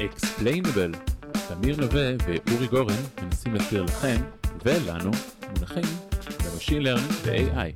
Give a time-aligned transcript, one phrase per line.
[0.00, 1.12] Explainable.
[1.48, 4.16] תמיר נווה ואורי גורן מנסים להסביר לכם
[4.64, 5.10] ולנו
[5.48, 5.82] מונחים
[6.22, 7.72] ב-Machine Learning ו-AI.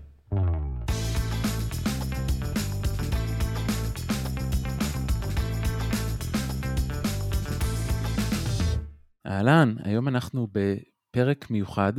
[9.27, 11.93] אהלן, היום אנחנו בפרק מיוחד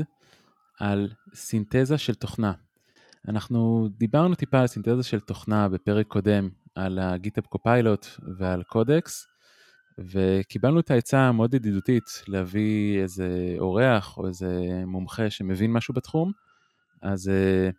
[0.79, 2.51] על סינתזה של תוכנה.
[3.27, 9.27] אנחנו דיברנו טיפה על סינתזה של תוכנה בפרק קודם, על ה-GitHub Copilot ועל קודקס,
[9.99, 16.31] וקיבלנו את העצה המאוד ידידותית להביא איזה אורח או איזה מומחה שמבין משהו בתחום,
[17.01, 17.73] אז uh,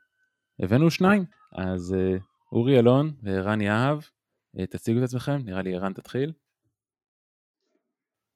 [0.65, 1.25] הבאנו שניים.
[1.53, 6.33] אז uh, אורי אלון וערן יהב, uh, תציגו את עצמכם, נראה לי ערן תתחיל.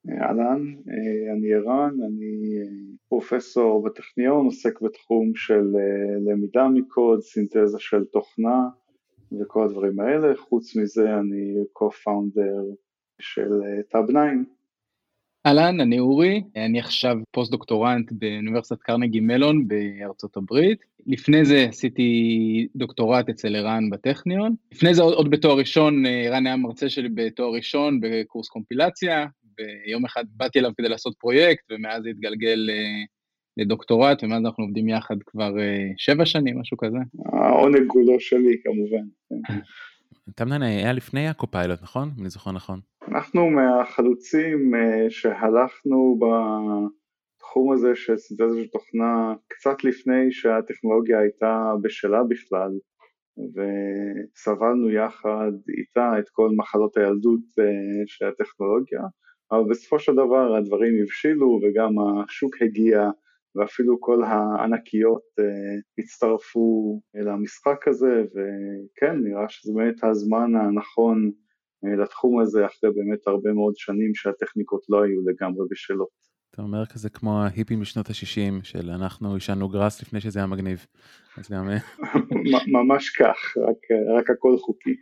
[0.08, 0.74] אהלן,
[1.36, 2.62] אני ערן, אני
[3.08, 5.64] פרופסור בטכניון, עוסק בתחום של
[6.26, 8.68] למידה מקוד, סינתזה של תוכנה
[9.40, 12.74] וכל הדברים האלה, חוץ מזה אני co-founder
[13.20, 13.50] של
[13.90, 14.18] Tabnine.
[15.46, 20.78] אהלן, אני אורי, אני עכשיו פוסט-דוקטורנט באוניברסיטת קרנגי מלון בארצות הברית.
[21.06, 24.54] לפני זה עשיתי דוקטורט אצל ערן בטכניון.
[24.72, 29.26] לפני זה עוד, עוד בתואר ראשון, ערן היה מרצה שלי בתואר ראשון בקורס קומפילציה,
[29.58, 32.68] ויום אחד באתי אליו כדי לעשות פרויקט, ומאז זה התגלגל
[33.56, 35.54] לדוקטורט, ומאז אנחנו עובדים יחד כבר
[35.96, 36.98] שבע שנים, משהו כזה.
[37.32, 39.04] העונג הוא לא שלי כמובן.
[40.34, 42.10] טמנן היה לפני הקופיילוט, נכון?
[42.16, 42.80] אם אני זוכר נכון.
[43.10, 44.72] אנחנו מהחלוצים
[45.08, 52.70] שהלכנו בתחום הזה של סינתזה של תוכנה קצת לפני שהטכנולוגיה הייתה בשלה בכלל
[53.38, 57.40] וסבלנו יחד איתה את כל מחלות הילדות
[58.06, 59.00] של הטכנולוגיה.
[59.52, 63.10] אבל בסופו של דבר הדברים הבשילו וגם השוק הגיע
[63.54, 65.22] ואפילו כל הענקיות
[65.98, 71.30] הצטרפו למשחק הזה וכן נראה שזה באמת הזמן הנכון
[71.82, 76.08] לתחום הזה אחרי באמת הרבה מאוד שנים שהטכניקות לא היו לגמרי בשלות.
[76.50, 80.86] אתה אומר כזה כמו ההיפים בשנות ה-60 של אנחנו עישנו גראס לפני שזה היה מגניב.
[81.38, 81.68] אז גם...
[82.76, 84.96] ממש כך, רק, רק הכל חוקי.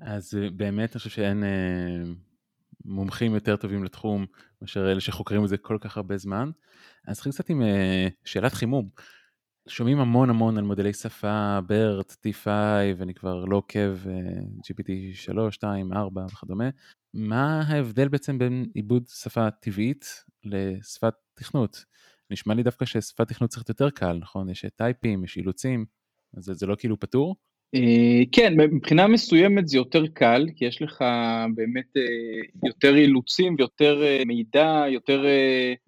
[0.00, 2.02] אז באמת אני חושב שאין אה,
[2.84, 4.26] מומחים יותר טובים לתחום
[4.62, 6.50] מאשר אלה שחוקרים את זה כל כך הרבה זמן.
[7.06, 8.88] אז נתחיל קצת עם אה, שאלת חימום.
[9.68, 12.48] שומעים המון המון על מודלי שפה, BERT, T5,
[13.00, 13.96] אני כבר לא עוקב,
[14.66, 16.68] GPT 3, 2, 4 וכדומה.
[17.14, 21.84] מה ההבדל בעצם בין עיבוד שפה טבעית לשפת תכנות?
[22.30, 24.50] נשמע לי דווקא ששפת תכנות צריכה יותר קל, נכון?
[24.50, 25.84] יש טייפים, יש אילוצים,
[26.36, 27.36] אז זה לא כאילו פתור?
[28.32, 31.04] כן, מבחינה מסוימת זה יותר קל, כי יש לך
[31.54, 31.96] באמת
[32.64, 35.24] יותר אילוצים ויותר מידע, יותר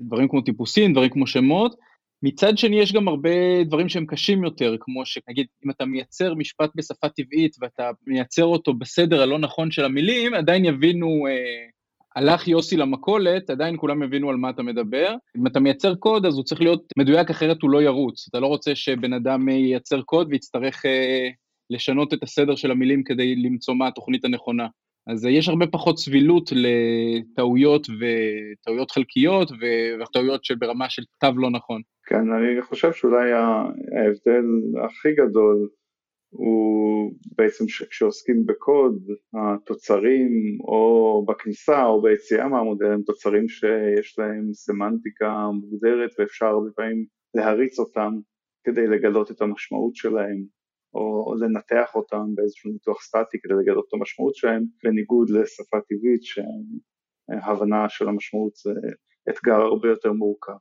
[0.00, 1.87] דברים כמו טיפוסים, דברים כמו שמות.
[2.22, 6.70] מצד שני יש גם הרבה דברים שהם קשים יותר, כמו שנגיד אם אתה מייצר משפט
[6.74, 11.66] בשפה טבעית ואתה מייצר אותו בסדר הלא נכון של המילים, עדיין יבינו, אה,
[12.16, 15.14] הלך יוסי למכולת, עדיין כולם יבינו על מה אתה מדבר.
[15.36, 18.46] אם אתה מייצר קוד אז הוא צריך להיות מדויק אחרת הוא לא ירוץ, אתה לא
[18.46, 21.28] רוצה שבן אדם ייצר קוד ויצטרך אה,
[21.70, 24.66] לשנות את הסדר של המילים כדי למצוא מה התוכנית הנכונה.
[25.08, 29.50] אז יש הרבה פחות סבילות לטעויות וטעויות חלקיות
[30.00, 31.82] וטעויות שברמה של תו לא נכון.
[32.06, 34.44] כן, אני חושב שאולי ההבדל
[34.84, 35.68] הכי גדול
[36.30, 45.46] הוא בעצם שכשעוסקים בקוד, התוצרים או בכניסה או ביציאה מהמודל הם תוצרים שיש להם סמנטיקה
[45.52, 47.04] מוגדרת ואפשר הרבה פעמים
[47.34, 48.12] להריץ אותם
[48.64, 50.57] כדי לגלות את המשמעות שלהם
[50.94, 57.88] או, לנתח אותם באיזשהו ניתוח סטטי כדי לגלות את המשמעות שלהם, בניגוד לשפה טבעית שהבנה
[57.88, 58.70] של המשמעות זה
[59.30, 60.58] אתגר הרבה יותר מורכב.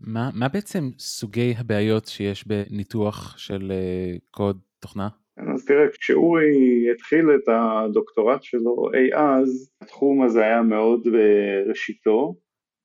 [0.00, 5.08] מה, מה בעצם סוגי הבעיות שיש בניתוח של uh, קוד תוכנה?
[5.54, 12.34] אז תראה, כשאורי התחיל את הדוקטורט שלו אי אז, התחום הזה היה מאוד בראשיתו,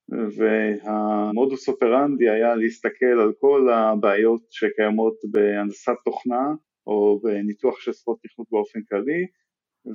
[0.09, 6.53] והמודוס אופרנדי היה להסתכל על כל הבעיות שקיימות בהנדסת תוכנה
[6.87, 9.25] או בניתוח של שפות תכנות באופן כללי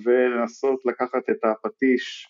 [0.04, 2.26] ולנסות לקחת את הפטיש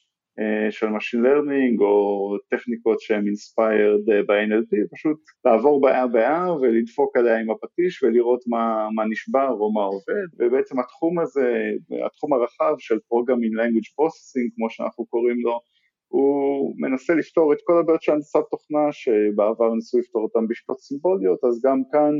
[0.70, 7.50] של Machine Learning או טכניקות שהן inspired ב-NLP, פשוט לעבור בעיה בעיה ולדפוק עליה עם
[7.50, 11.70] הפטיש ולראות מה, מה נשבר או מה עובד, ובעצם התחום הזה,
[12.06, 15.60] התחום הרחב של Programming Language Processing, כמו שאנחנו קוראים לו,
[16.08, 21.44] הוא מנסה לפתור את כל הבעיות של הנדסת תוכנה שבעבר ניסו לפתור אותן בשיטות סימבוליות,
[21.44, 22.12] אז גם כאן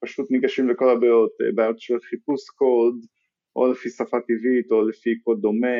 [0.00, 2.94] פשוט ניגשים לכל הבעיות, בעיות של חיפוש קוד,
[3.56, 5.76] או לפי שפה טבעית או לפי קוד דומה,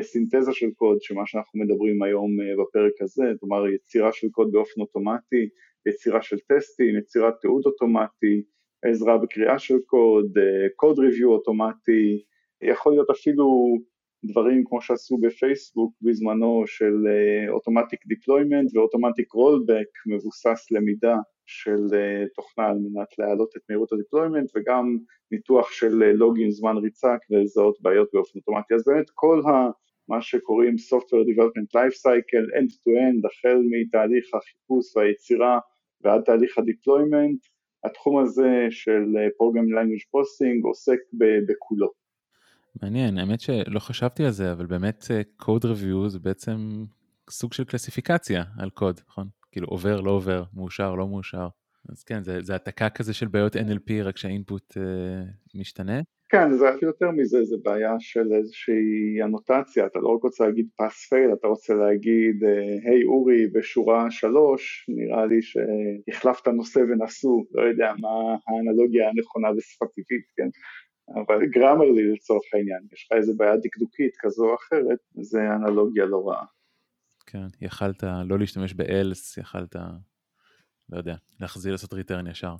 [0.00, 2.30] סינתזה של קוד, שמה שאנחנו מדברים היום
[2.62, 5.48] בפרק הזה, כלומר יצירה של קוד באופן אוטומטי,
[5.88, 8.42] יצירה של טסטים, יצירת תיעוד אוטומטי,
[8.82, 10.38] עזרה בקריאה של קוד,
[10.76, 12.22] קוד ריוויו אוטומטי,
[12.62, 13.78] יכול להיות אפילו
[14.24, 16.94] דברים כמו שעשו בפייסבוק בזמנו של
[17.48, 21.16] automatic deployment ו automatic rollback מבוסס למידה
[21.46, 21.86] של
[22.34, 24.98] תוכנה על מנת להעלות את מהירות ה deployment וגם
[25.32, 28.74] ניתוח של לוגים זמן ריצה כדי לזהות בעיות באופן אוטומטי.
[28.74, 29.70] אז באמת כל ה...
[30.08, 35.58] מה שקוראים Software Development Life Cycle, End to End, החל מתהליך החיפוש והיצירה
[36.00, 37.38] ועד תהליך ה deployment,
[37.84, 40.98] התחום הזה של Program Language Processing עוסק
[41.46, 41.97] בכולו.
[42.82, 45.04] מעניין, האמת שלא חשבתי על זה, אבל באמת
[45.42, 46.84] Code Review זה בעצם
[47.30, 49.28] סוג של קלסיפיקציה על קוד, נכון?
[49.52, 51.48] כאילו עובר, לא עובר, מאושר, לא מאושר.
[51.92, 55.22] אז כן, זה, זה העתקה כזה של בעיות NLP, רק שהאינפוט אה,
[55.54, 56.00] משתנה.
[56.30, 60.68] כן, זה אפילו יותר מזה, זה בעיה של איזושהי אנוטציה, אתה לא רק רוצה להגיד
[60.76, 62.44] פס פייל, אתה רוצה להגיד,
[62.84, 69.86] היי אורי, בשורה שלוש, נראה לי שהחלפת נושא ונשוא, לא יודע מה האנלוגיה הנכונה בשפה
[69.86, 70.48] טבעית, כן?
[71.14, 76.28] אבל גרמרלי לצורך העניין, יש לך איזה בעיה דקדוקית כזו או אחרת, זה אנלוגיה לא
[76.28, 76.44] רעה.
[77.26, 79.76] כן, יכלת לא להשתמש באלס, יכלת,
[80.88, 82.54] לא יודע, להחזיר לעשות ריטרן ישר.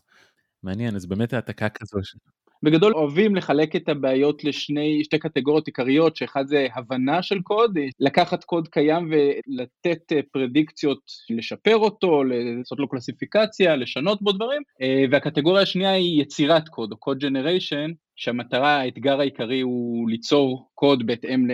[0.62, 1.98] מעניין, אז באמת העתקה כזו.
[2.02, 2.16] ש...
[2.62, 8.44] בגדול אוהבים לחלק את הבעיות לשני, שתי קטגוריות עיקריות, שאחד זה הבנה של קוד, לקחת
[8.44, 11.00] קוד קיים ולתת אה, פרדיקציות,
[11.30, 16.96] לשפר אותו, לעשות לו קלסיפיקציה, לשנות בו דברים, אה, והקטגוריה השנייה היא יצירת קוד, או
[16.96, 21.47] קוד ג'נריישן, שהמטרה, האתגר העיקרי הוא ליצור קוד בהתאם,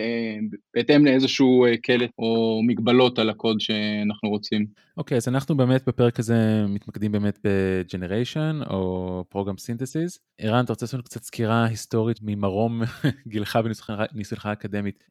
[0.75, 4.67] בהתאם לאיזשהו אה, קלט או מגבלות על הקוד שאנחנו רוצים.
[4.97, 10.19] אוקיי, okay, אז אנחנו באמת בפרק הזה מתמקדים באמת ב-Generation או Program Synthesis.
[10.39, 12.83] ערן, אתה רוצה לעשות קצת סקירה היסטורית ממרום
[13.29, 13.59] גילך
[14.15, 15.05] וניסיונך האקדמית,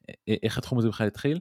[0.44, 1.40] איך התחום הזה בכלל התחיל?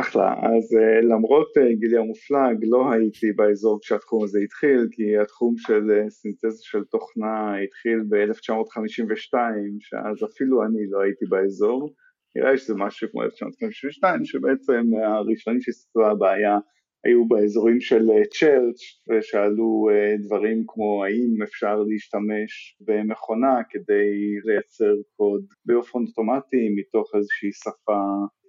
[0.00, 5.54] אחלה, אז uh, למרות uh, גילי המופלג לא הייתי באזור כשהתחום הזה התחיל, כי התחום
[5.58, 9.34] של uh, סינתזה של תוכנה התחיל ב-1952,
[9.80, 11.94] שאז אפילו אני לא הייתי באזור,
[12.36, 16.58] נראה לי שזה משהו כמו 1952, שבעצם הראשונים שהסתכלו על הבעיה
[17.04, 19.88] היו באזורים של צ'רץ' ושאלו
[20.24, 28.00] דברים כמו האם אפשר להשתמש במכונה כדי לייצר קוד באופן אוטומטי מתוך איזושהי שפה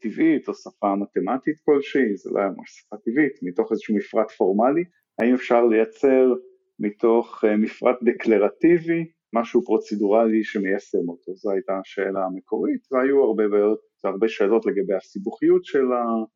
[0.02, 4.84] טבעית או שפה מתמטית כלשהי, זה לא היה ממש שפה טבעית, מתוך איזשהו מפרט פורמלי,
[5.20, 6.34] האם אפשר לייצר
[6.80, 14.28] מתוך מפרט דקלרטיבי משהו פרוצדורלי שמיישם אותו, זו הייתה השאלה המקורית והיו הרבה בעיות הרבה
[14.28, 15.86] שאלות לגבי הסיבוכיות של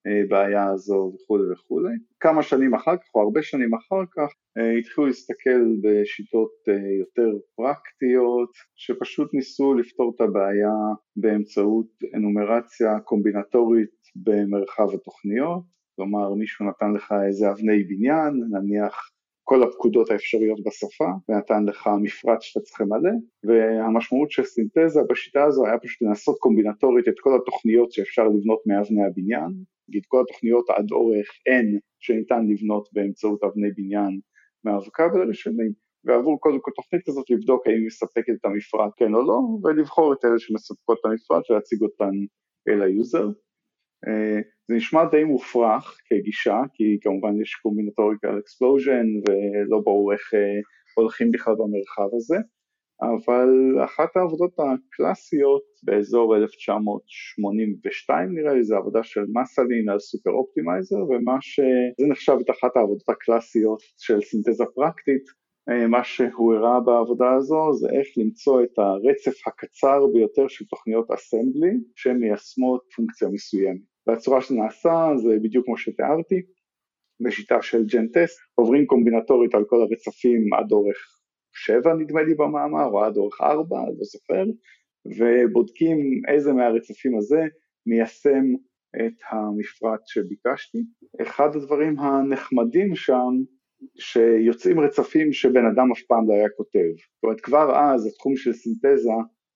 [0.06, 1.94] הבעיה הזו וכולי וכולי.
[2.20, 4.30] כמה שנים אחר כך, או הרבה שנים אחר כך,
[4.80, 6.52] התחילו להסתכל בשיטות
[7.00, 10.76] יותר פרקטיות, שפשוט ניסו לפתור את הבעיה
[11.16, 15.64] באמצעות אנומרציה קומבינטורית במרחב התוכניות,
[15.96, 19.12] כלומר מישהו נתן לך איזה אבני בניין, נניח
[19.50, 23.12] כל הפקודות האפשריות בשפה ונתן לך מפרט שאתה צריך למלא
[23.44, 29.06] והמשמעות של סינתזה בשיטה הזו היה פשוט לנסות קומבינטורית את כל התוכניות שאפשר לבנות מאבני
[29.06, 29.52] הבניין,
[29.90, 34.20] נגיד כל התוכניות עד אורך n שניתן לבנות באמצעות אבני בניין
[34.64, 35.70] מהווקאבלרי שלי
[36.04, 40.26] ועבור כל, תוכנית כזאת לבדוק האם היא מספקת את המפרט כן או לא ולבחור את
[40.26, 42.12] אלה שמספקות את המפרט ולהציג אותן
[42.68, 43.28] על היוזר
[44.68, 50.60] זה נשמע די מופרך כגישה, כי כמובן יש combinatorical explosion ולא ברור איך אה,
[50.96, 52.38] הולכים בכלל במרחב הזה,
[53.02, 53.50] אבל
[53.86, 62.08] אחת העבודות הקלאסיות באזור 1982 נראה לי זה עבודה של Massalin על superoptimizer ומה שזה
[62.10, 65.24] נחשב את אחת העבודות הקלאסיות של סינתזה פרקטית
[65.70, 71.12] אה, מה שהוא הראה בעבודה הזו זה איך למצוא את הרצף הקצר ביותר של תוכניות
[71.12, 73.97] אסמבלי שמיישמות פונקציה מסוימת.
[74.08, 76.42] והצורה שזה נעשה זה בדיוק כמו שתיארתי,
[77.26, 80.98] בשיטה של ג'ן טסט, עוברים קומבינטורית על כל הרצפים עד אורך
[81.54, 84.44] 7 נדמה לי במאמר, או עד אורך 4, לא זוכר,
[85.18, 85.98] ובודקים
[86.28, 87.42] איזה מהרצפים הזה
[87.86, 88.46] מיישם
[88.96, 90.78] את המפרט שביקשתי.
[91.22, 93.32] אחד הדברים הנחמדים שם
[94.00, 96.90] שיוצאים רצפים שבן אדם אף פעם לא היה כותב.
[97.16, 99.12] זאת אומרת, כבר אז התחום של סינתזה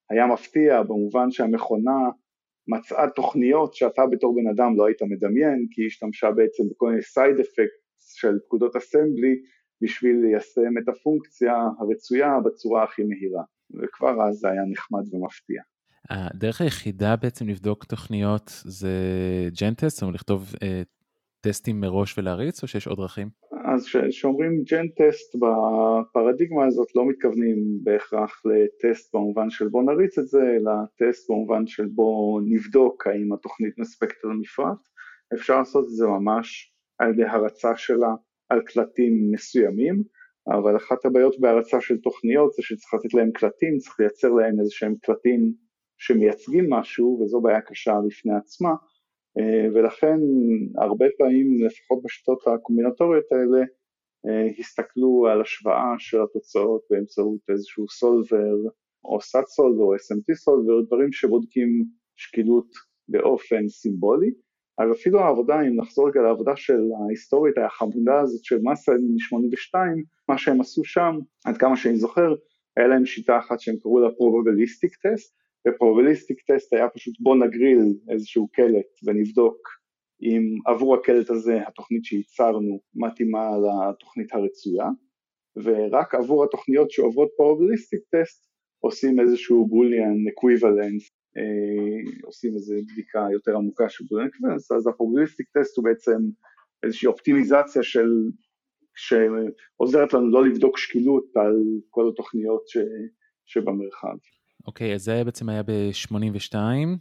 [0.09, 2.09] היה מפתיע במובן שהמכונה
[2.71, 7.01] מצאה תוכניות שאתה בתור בן אדם לא היית מדמיין, כי היא השתמשה בעצם בכל מיני
[7.01, 7.81] סייד אפקט
[8.15, 9.35] של פקודות אסמבלי
[9.81, 13.43] בשביל ליישם את הפונקציה הרצויה בצורה הכי מהירה,
[13.81, 15.61] וכבר אז זה היה נחמד ומפתיע.
[16.09, 18.89] הדרך היחידה בעצם לבדוק תוכניות זה
[19.61, 20.81] ג'נטס, אומרת לכתוב אה,
[21.41, 23.29] טסטים מראש ולהריץ, או שיש עוד דרכים?
[23.73, 30.27] אז כשאומרים ג'ן טסט בפרדיגמה הזאת לא מתכוונים בהכרח לטסט במובן של בוא נריץ את
[30.27, 34.77] זה, אלא טסט במובן של בוא נבדוק האם התוכנית מספקת על המפרט,
[35.33, 38.13] אפשר לעשות את זה ממש על ידי הרצה שלה
[38.49, 40.03] על קלטים מסוימים,
[40.47, 44.71] אבל אחת הבעיות בהרצה של תוכניות זה שצריך לתת להם קלטים, צריך לייצר להם איזה
[44.71, 45.53] שהם קלטים
[45.97, 48.69] שמייצגים משהו, וזו בעיה קשה בפני עצמה,
[49.73, 50.17] ולכן
[50.77, 53.65] הרבה פעמים, לפחות בשיטות הקומבינטוריות האלה,
[54.59, 58.55] הסתכלו על השוואה של התוצאות באמצעות איזשהו סולבר
[59.05, 61.85] או סאט-סולבר או SMT סולבר, דברים שבודקים
[62.15, 62.67] שקילות
[63.07, 64.31] באופן סימבולי,
[64.77, 69.75] אז אפילו העבודה, אם נחזור רגע לעבודה של ההיסטורית החמודה הזאת של מסה מ-82,
[70.29, 72.35] מה שהם עשו שם, עד כמה שאני זוכר,
[72.77, 77.79] היה להם שיטה אחת שהם קראו לה probabilistic test, ו-probabilistic test היה פשוט בוא נגריל
[78.09, 79.81] איזשהו קלט ונבדוק
[80.21, 84.85] אם עבור הקלט הזה התוכנית שייצרנו מתאימה לתוכנית הרצויה,
[85.63, 88.47] ורק עבור התוכניות שעוברות probabilistic test
[88.79, 95.47] עושים איזשהו boolean equivalence, אה, עושים איזו בדיקה יותר עמוקה של boolean equivalence, אז ה-probabilistic
[95.57, 96.17] test הוא בעצם
[96.83, 98.09] איזושהי אופטימיזציה של,
[98.95, 101.55] שעוזרת לנו לא לבדוק שקילות על
[101.89, 102.77] כל התוכניות ש,
[103.45, 104.17] שבמרחב.
[104.67, 106.55] אוקיי, אז זה בעצם היה ב-82,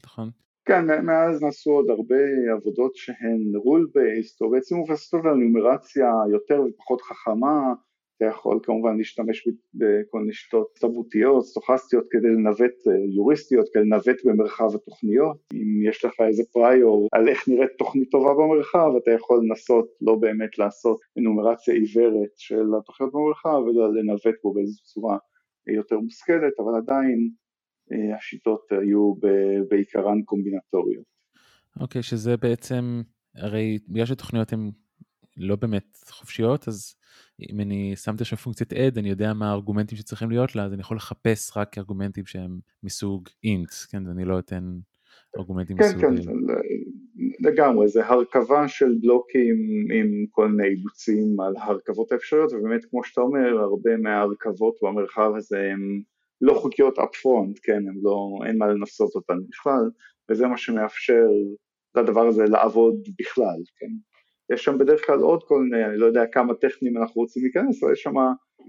[0.04, 0.30] נכון?
[0.64, 2.16] כן, מאז נעשו עוד הרבה
[2.56, 7.72] עבודות שהן rule based, או בעצם מבססות על נומרציה יותר ופחות חכמה,
[8.16, 12.74] אתה יכול כמובן להשתמש בכל מיני שיטות תרבותיות, סטוכסטיות כדי לנווט,
[13.16, 18.34] יוריסטיות כדי לנווט במרחב התוכניות, אם יש לך איזה פריור על איך נראית תוכנית טובה
[18.34, 24.52] במרחב, אתה יכול לנסות לא באמת לעשות נומרציה עיוורת של התוכניות במרחב, אלא לנווט בו
[24.52, 25.18] באיזו צורה
[25.66, 27.49] יותר מושכלת, אבל עדיין אה,
[28.18, 29.14] השיטות היו
[29.68, 31.04] בעיקרן קומבינטוריות.
[31.80, 33.02] אוקיי, okay, שזה בעצם,
[33.34, 34.70] הרי בגלל שתוכניות הן
[35.36, 36.94] לא באמת חופשיות, אז
[37.50, 40.80] אם אני שמתי עכשיו פונקציית עד, אני יודע מה הארגומנטים שצריכים להיות לה, אז אני
[40.80, 44.78] יכול לחפש רק ארגומנטים שהם מסוג אינט, כן, ואני לא אתן
[45.38, 46.00] ארגומנטים כן, מסוג...
[46.00, 46.32] כן, כן,
[47.40, 49.56] לגמרי, זה הרכבה של בלוקים
[49.94, 55.70] עם כל מיני אילוצים על הרכבות האפשריות, ובאמת, כמו שאתה אומר, הרבה מההרכבות במרחב הזה
[55.72, 56.02] הם
[56.40, 59.90] לא חוקיות up front, כן, הם לא, אין מה לנסות אותן בכלל,
[60.30, 61.26] וזה מה שמאפשר
[61.96, 63.90] לדבר הזה לעבוד בכלל, כן.
[64.54, 67.82] יש שם בדרך כלל עוד כל מיני, אני לא יודע כמה טכניים אנחנו רוצים להיכנס,
[67.82, 68.14] אבל יש שם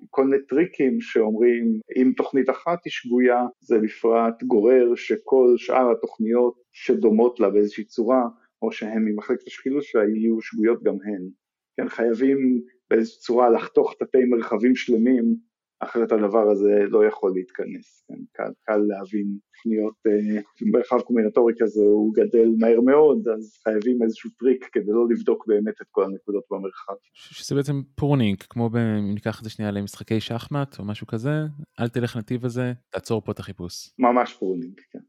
[0.10, 6.54] כל מיני טריקים שאומרים אם תוכנית אחת היא שגויה, זה בפרט גורר שכל שאר התוכניות
[6.72, 8.24] שדומות לה באיזושהי צורה,
[8.62, 11.30] או שהן ממחלקת השקילות שלה יהיו שגויות גם הן.
[11.78, 15.36] כן, חייבים באיזושהי צורה לחתוך תתי מרחבים שלמים
[15.84, 18.20] אחרת הדבר הזה לא יכול להתכנס, כן?
[18.32, 24.30] קל, קל להבין תוכניות, אה, מרחב קומבינטורי כזה הוא גדל מהר מאוד, אז חייבים איזשהו
[24.40, 26.94] טריק כדי לא לבדוק באמת את כל הנקודות במרחב.
[27.14, 28.70] שזה בעצם pruning, כמו
[29.00, 31.32] אם ניקח את זה שנייה למשחקי שחמט או משהו כזה,
[31.80, 33.90] אל תלך נתיב הזה, תעצור פה את החיפוש.
[34.00, 35.00] ממש pruning, כן.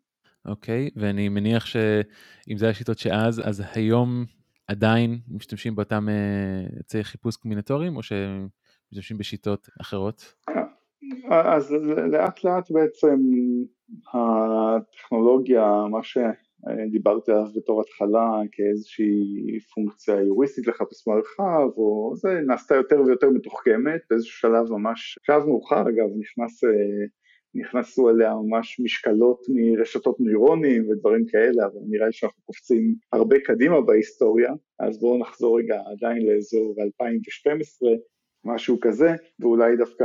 [0.47, 4.25] אוקיי, ואני מניח שאם זה השיטות שאז, אז היום
[4.67, 6.09] עדיין משתמשים באותם
[6.79, 8.49] עצי אה, חיפוש קומבינטוריים, או שהם...
[8.93, 10.35] משתמשים בשיטות אחרות?
[11.31, 11.73] אז
[12.13, 13.17] לאט לאט בעצם
[14.15, 23.03] הטכנולוגיה, מה שדיברתי עליו בתור התחלה כאיזושהי פונקציה יוריסטית לחפש מרחב, או זה נעשתה יותר
[23.07, 26.61] ויותר מתוחכמת, באיזשהו שלב ממש, שלב מאוחר אגב, נכנס,
[27.55, 33.81] נכנסו אליה ממש משקלות מרשתות נוירונים ודברים כאלה, אבל נראה לי שאנחנו קופצים הרבה קדימה
[33.81, 37.91] בהיסטוריה, אז בואו נחזור רגע עדיין לאזור 2012,
[38.45, 40.05] משהו כזה, ואולי דווקא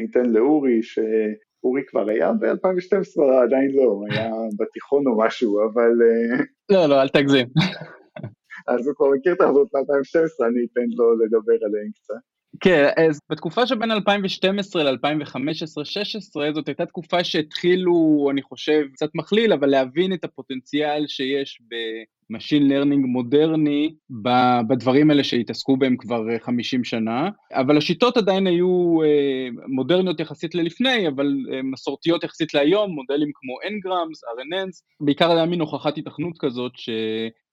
[0.00, 5.90] ניתן לאורי, שאורי כבר היה ב-2012, עדיין לא, היה בתיכון או משהו, אבל...
[6.02, 7.46] אה, לא, לא, אל תגזים.
[8.68, 12.14] אז הוא כבר מכיר את העבודות ב-2012, אני אתן לו לדבר עליהן קצת.
[12.60, 19.68] כן, אז בתקופה שבין 2012 ל-2015-2016, זאת הייתה תקופה שהתחילו, אני חושב, קצת מכליל, אבל
[19.68, 21.62] להבין את הפוטנציאל שיש
[22.30, 23.94] ב machine learning מודרני
[24.68, 31.08] בדברים האלה שהתעסקו בהם כבר 50 שנה, אבל השיטות עדיין היו אה, מודרניות יחסית ללפני,
[31.08, 36.72] אבל אה, מסורתיות יחסית להיום, מודלים כמו Ngrams, RNNs, בעיקר היה מין הוכחת היתכנות כזאת
[36.76, 36.90] ש...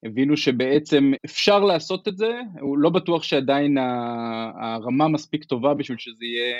[0.05, 3.77] הבינו שבעצם אפשר לעשות את זה, הוא לא בטוח שעדיין
[4.61, 6.55] הרמה מספיק טובה בשביל שזה יהיה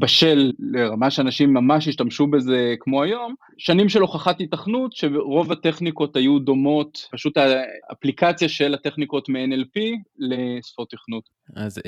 [0.00, 6.38] בשל לרמה שאנשים ממש השתמשו בזה כמו היום, שנים של הוכחת היתכנות שרוב הטכניקות היו
[6.38, 9.80] דומות, פשוט האפליקציה של הטכניקות מ-NLP
[10.18, 11.28] לשפות תכנות.
[11.56, 11.80] אז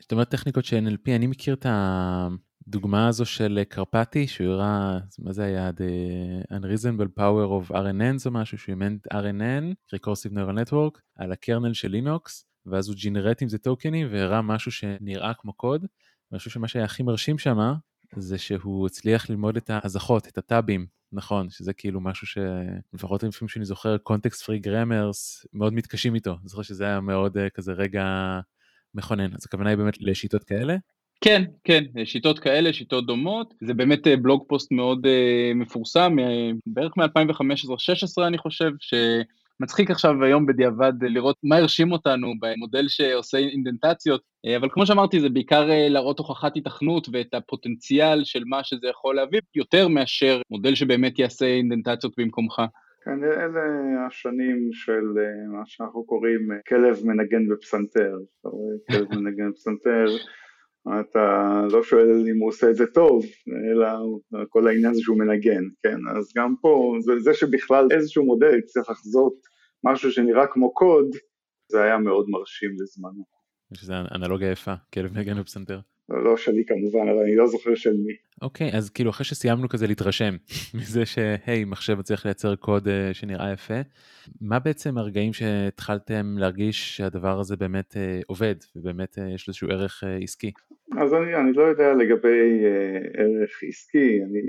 [0.00, 1.66] זאת אומרת טכניקות של NLP, אני מכיר את.
[2.66, 5.70] הדוגמה הזו של קרפטי, שהוא הראה, מה זה היה?
[5.70, 11.74] The Unreasonable Power of RNNs או משהו, שהוא אימן RNN, Recursive Neural Network, על הקרנל
[11.74, 15.86] של לינוקס, ואז הוא ג'ינרט עם זה טוקנים והראה משהו שנראה כמו קוד.
[16.32, 17.58] ואני חושב שמה שהיה הכי מרשים שם,
[18.16, 23.64] זה שהוא הצליח ללמוד את ההזכות, את הטאבים, נכון, שזה כאילו משהו שלפחות לפעמים שאני
[23.64, 26.30] זוכר, קונטקסט פרי גרמרס, מאוד מתקשים איתו.
[26.30, 28.04] אני זוכר שזה היה מאוד uh, כזה רגע
[28.94, 29.34] מכונן.
[29.34, 30.76] אז הכוונה היא באמת לשיטות כאלה?
[31.20, 36.16] כן, כן, שיטות כאלה, שיטות דומות, זה באמת אה, בלוג פוסט מאוד uh, מפורסם,
[36.66, 38.70] בערך מ-2015-2016 אני חושב,
[39.62, 44.20] שמצחיק עכשיו היום בדיעבד לראות מה הרשים אותנו במודל שעושה אינדנטציות,
[44.56, 49.40] אבל כמו שאמרתי זה בעיקר להראות הוכחת התכנות ואת הפוטנציאל של מה שזה יכול להביא,
[49.54, 52.62] יותר מאשר מודל שבאמת יעשה אינדנטציות במקומך.
[53.04, 55.04] כן, אלה השנים של
[55.52, 60.06] מה שאנחנו קוראים כלב מנגן בפסנתר, אתה רואה כלב מנגן בפסנתר
[61.00, 63.24] אתה לא שואל אם הוא עושה את זה טוב,
[63.72, 63.88] אלא
[64.48, 65.98] כל העניין זה שהוא מנגן, כן?
[66.16, 69.51] אז גם פה, זה, זה שבכלל איזשהו מודל צריך לחזות
[69.84, 71.06] משהו שנראה כמו קוד,
[71.68, 73.24] זה היה מאוד מרשים לזמנו.
[73.72, 75.80] יש איזו אנלוגיה יפה, כלב מנגן בפסנתר.
[76.08, 78.12] לא שלי כמובן, אבל אני לא זוכר של מי.
[78.42, 80.34] אוקיי, okay, אז כאילו אחרי שסיימנו כזה להתרשם
[80.78, 83.80] מזה שהי, מחשב מצליח לייצר קוד uh, שנראה יפה,
[84.40, 90.04] מה בעצם הרגעים שהתחלתם להרגיש שהדבר הזה באמת uh, עובד ובאמת uh, יש איזשהו ערך
[90.04, 90.52] uh, עסקי?
[90.98, 94.40] אז אני, אני לא יודע לגבי uh, ערך עסקי, אני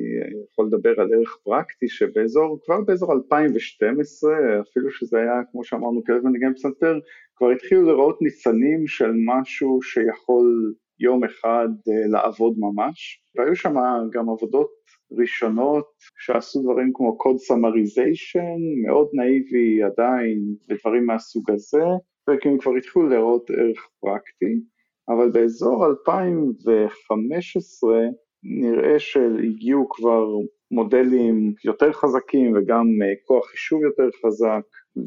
[0.52, 4.32] יכול לדבר על ערך פרקטי שבאזור, כבר באזור 2012,
[4.62, 7.00] אפילו שזה היה כמו שאמרנו כלב מנגן פסנתר,
[7.36, 13.76] כבר התחילו לראות ניצנים של משהו שיכול יום אחד אה, לעבוד ממש, והיו שם
[14.14, 14.72] גם עבודות
[15.20, 21.84] ראשונות שעשו דברים כמו code summarization, מאוד נאיבי עדיין, ודברים מהסוג הזה,
[22.28, 24.62] והם כבר התחילו לראות ערך פרקטי,
[25.10, 27.98] אבל באזור 2015
[28.44, 30.26] נראה שהגיעו כבר
[30.74, 34.62] מודלים יותר חזקים וגם אה, כוח חישוב יותר חזק,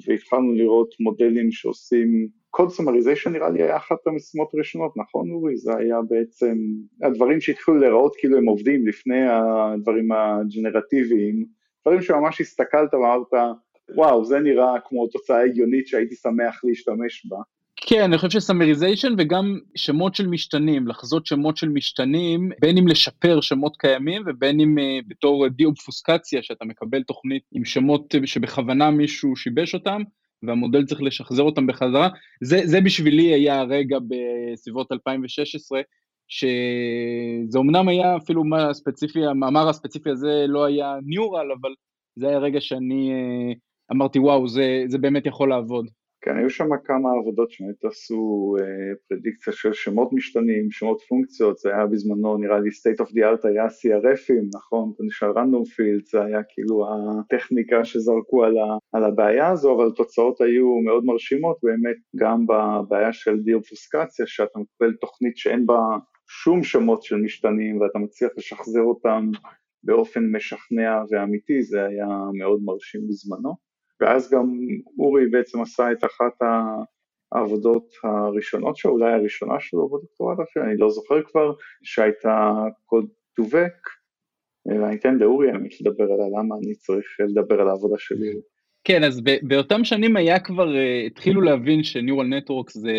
[0.07, 5.57] והתחלנו לראות מודלים שעושים code summarization נראה לי היה אחת המשימות הראשונות, נכון אורי?
[5.57, 6.57] זה היה בעצם
[7.03, 11.45] הדברים שהתחילו להיראות כאילו הם עובדים לפני הדברים הג'נרטיביים,
[11.83, 13.57] דברים שממש הסתכלת ואמרת,
[13.97, 17.39] וואו, זה נראה כמו תוצאה הגיונית שהייתי שמח להשתמש בה.
[17.77, 23.41] כן, אני חושב שסמריזיישן וגם שמות של משתנים, לחזות שמות של משתנים, בין אם לשפר
[23.41, 29.75] שמות קיימים ובין אם uh, בתור די-אובפוסקציה, שאתה מקבל תוכנית עם שמות שבכוונה מישהו שיבש
[29.75, 30.03] אותם,
[30.43, 32.09] והמודל צריך לשחזר אותם בחזרה.
[32.43, 35.81] זה, זה בשבילי היה הרגע בסביבות 2016,
[36.29, 41.71] שזה אמנם היה אפילו מה הספציפי, המאמר הספציפי הזה לא היה ניורל, אבל
[42.17, 43.53] זה היה רגע שאני אה,
[43.93, 45.87] אמרתי, וואו, זה, זה באמת יכול לעבוד.
[46.27, 51.75] כן, היו שם כמה עבודות שבאמת עשו אה, פרדיקציה של שמות משתנים, שמות פונקציות, זה
[51.75, 54.93] היה בזמנו נראה לי state of the art היה CRFים, נכון?
[54.99, 59.87] זה נשאר random field, זה היה כאילו הטכניקה שזרקו על, ה, על הבעיה הזו, אבל
[59.87, 65.81] התוצאות היו מאוד מרשימות באמת גם בבעיה של דיאופוסקציה, שאתה מקבל תוכנית שאין בה
[66.29, 69.31] שום שמות של משתנים ואתה מצליח לשחזר אותם
[69.83, 72.09] באופן משכנע ואמיתי, זה היה
[72.39, 73.66] מאוד מרשים בזמנו.
[74.01, 74.59] ואז גם
[74.99, 76.33] אורי בעצם עשה את אחת
[77.33, 82.53] העבודות הראשונות שלו, אולי הראשונה שלו בדוקטורט אפילו, אני לא זוכר כבר, שהייתה
[82.87, 83.07] קוד
[83.39, 83.75] דובק,
[84.67, 88.33] ואני אתן לאורי האמת לדבר עליה, למה אני צריך לדבר על העבודה שלי.
[88.85, 92.93] כן, אז באותם שנים היה כבר, uh, התחילו להבין שניורל נטוורקס זה,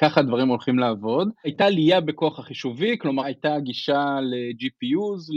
[0.00, 1.30] ככה הדברים הולכים לעבוד.
[1.44, 5.32] הייתה עלייה בכוח החישובי, כלומר הייתה גישה ל-GPUs,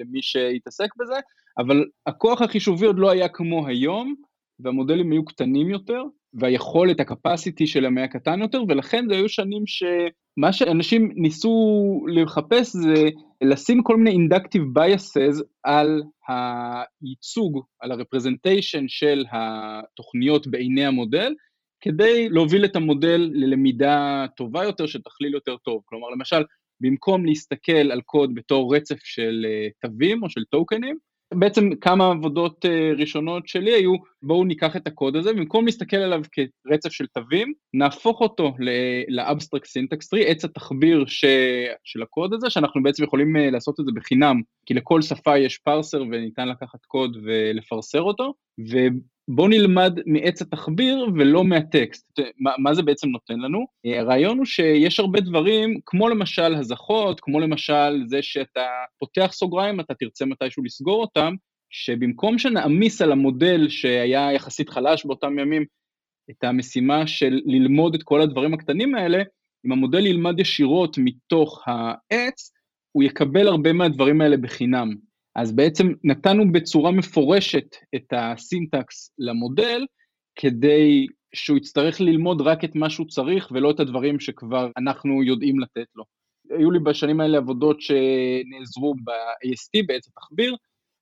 [0.00, 1.14] למי שהתעסק בזה,
[1.58, 4.14] אבל הכוח החישובי עוד לא היה כמו היום,
[4.60, 6.02] והמודלים היו קטנים יותר,
[6.34, 13.08] והיכולת, הקפסיטי שלהם היה קטן יותר, ולכן זה היו שנים שמה שאנשים ניסו לחפש זה
[13.42, 21.34] לשים כל מיני אינדקטיב biases על הייצוג, על ה-representation של התוכניות בעיני המודל,
[21.80, 25.82] כדי להוביל את המודל ללמידה טובה יותר, שתכליל יותר טוב.
[25.84, 26.44] כלומר, למשל,
[26.80, 30.96] במקום להסתכל על קוד בתור רצף של אה, תווים או של טוקנים,
[31.34, 36.20] בעצם כמה עבודות אה, ראשונות שלי היו, בואו ניקח את הקוד הזה, במקום להסתכל עליו
[36.32, 38.54] כרצף של תווים, נהפוך אותו
[39.08, 41.24] ל abstract syntax tree, עץ התחביר ש...
[41.84, 45.58] של הקוד הזה, שאנחנו בעצם יכולים אה, לעשות את זה בחינם, כי לכל שפה יש
[45.58, 48.34] parser וניתן לקחת קוד ולפרסר אותו,
[49.28, 52.20] בואו נלמד מעץ התחביר ולא מהטקסט.
[52.38, 53.66] מה, מה זה בעצם נותן לנו?
[53.84, 58.66] הרעיון הוא שיש הרבה דברים, כמו למשל הזכות, כמו למשל זה שאתה
[58.98, 61.34] פותח סוגריים, אתה תרצה מתישהו לסגור אותם,
[61.70, 65.64] שבמקום שנעמיס על המודל שהיה יחסית חלש באותם ימים,
[66.30, 69.22] את המשימה של ללמוד את כל הדברים הקטנים האלה,
[69.66, 72.52] אם המודל ילמד ישירות מתוך העץ,
[72.92, 74.94] הוא יקבל הרבה מהדברים האלה בחינם.
[75.36, 79.86] אז בעצם נתנו בצורה מפורשת את הסינטקס למודל,
[80.36, 85.60] כדי שהוא יצטרך ללמוד רק את מה שהוא צריך ולא את הדברים שכבר אנחנו יודעים
[85.60, 86.04] לתת לו.
[86.50, 90.56] היו לי בשנים האלה עבודות שנעזרו ב-AST, בעץ התחביר,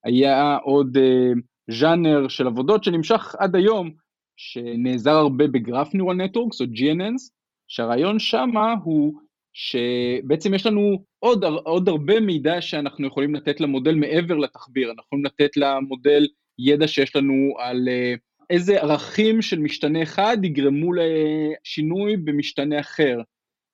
[0.04, 3.90] היה עוד uh, ז'אנר של עבודות שנמשך עד היום,
[4.36, 7.30] שנעזר הרבה בגרף ניורל נטוורקס או GNNs,
[7.68, 9.20] שהרעיון שמה הוא
[9.54, 15.24] שבעצם יש לנו עוד, עוד הרבה מידע שאנחנו יכולים לתת למודל מעבר לתחביר, אנחנו יכולים
[15.24, 16.26] לתת למודל
[16.58, 18.14] ידע שיש לנו על אה,
[18.50, 23.20] איזה ערכים של משתנה אחד יגרמו לשינוי במשתנה אחר.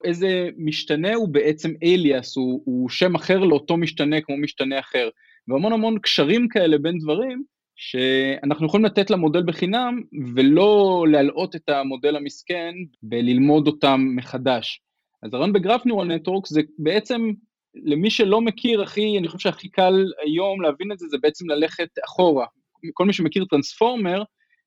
[0.04, 5.08] איזה משתנה הוא בעצם אליאס, הוא, הוא שם אחר לאותו משתנה כמו משתנה אחר.
[5.48, 7.42] והמון המון קשרים כאלה בין דברים,
[7.76, 10.02] שאנחנו יכולים לתת למודל בחינם,
[10.34, 14.80] ולא להלאות את המודל המסכן בללמוד אותם מחדש.
[15.22, 17.30] אז הרעיון ב graph neural network זה בעצם,
[17.74, 21.88] למי שלא מכיר, הכי, אני חושב שהכי קל היום להבין את זה, זה בעצם ללכת
[22.04, 22.46] אחורה.
[22.94, 24.22] כל מי שמכיר transformer,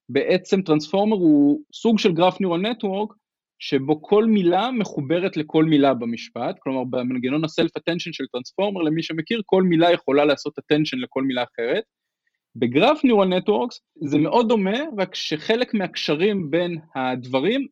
[0.10, 3.14] בעצם transformer הוא סוג של graph neural network,
[3.60, 9.04] שבו כל מילה מחוברת לכל מילה במשפט, כלומר במנגנון ה self attention של transformer, למי
[9.04, 11.84] שמכיר, כל מילה יכולה לעשות attention לכל מילה אחרת.
[12.56, 17.68] ב graph neural networks זה מאוד דומה, רק שחלק מהקשרים בין הדברים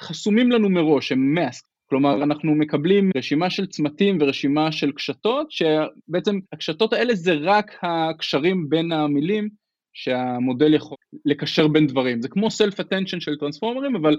[0.00, 1.64] חסומים לנו מראש, הם מאסק.
[1.88, 8.68] כלומר, אנחנו מקבלים רשימה של צמתים ורשימה של קשתות, שבעצם הקשתות האלה זה רק הקשרים
[8.68, 9.48] בין המילים
[9.92, 12.22] שהמודל יכול לקשר בין דברים.
[12.22, 14.16] זה כמו self attention של טרנספורמרים, אבל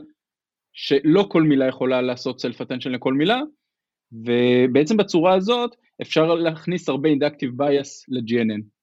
[0.74, 3.42] שלא כל מילה יכולה לעשות self attention לכל מילה,
[4.12, 8.77] ובעצם בצורה הזאת אפשר להכניס הרבה inductive bias ל-GNN.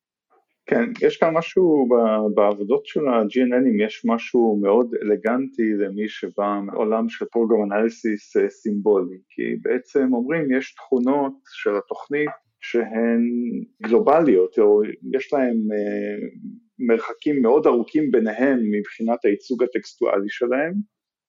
[0.67, 1.89] כן, יש כאן משהו
[2.35, 9.19] בעבודות של ה-GNNים, יש משהו מאוד אלגנטי למי שבא מעולם של פרוגרם אנליסיס אה, סימבולי,
[9.29, 13.23] כי בעצם אומרים יש תכונות של התוכנית שהן
[13.83, 16.29] גלובליות, או יש להן אה,
[16.79, 20.75] מרחקים מאוד ארוכים ביניהן מבחינת הייצוג הטקסטואלי שלהם,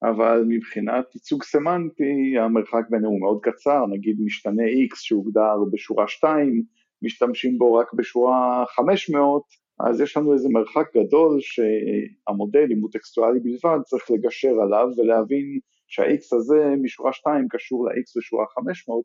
[0.02, 6.62] אבל מבחינת ייצוג סמנטי המרחק ביניהם הוא מאוד קצר, נגיד משתנה X שהוגדר בשורה 2,
[7.02, 9.42] משתמשים בו רק בשורה 500,
[9.80, 15.58] אז יש לנו איזה מרחק גדול שהמודל, אם הוא טקסטואלי בלבד, צריך לגשר עליו ולהבין
[15.88, 19.04] שה-X הזה משורה 2 קשור ל-X בשורה 500,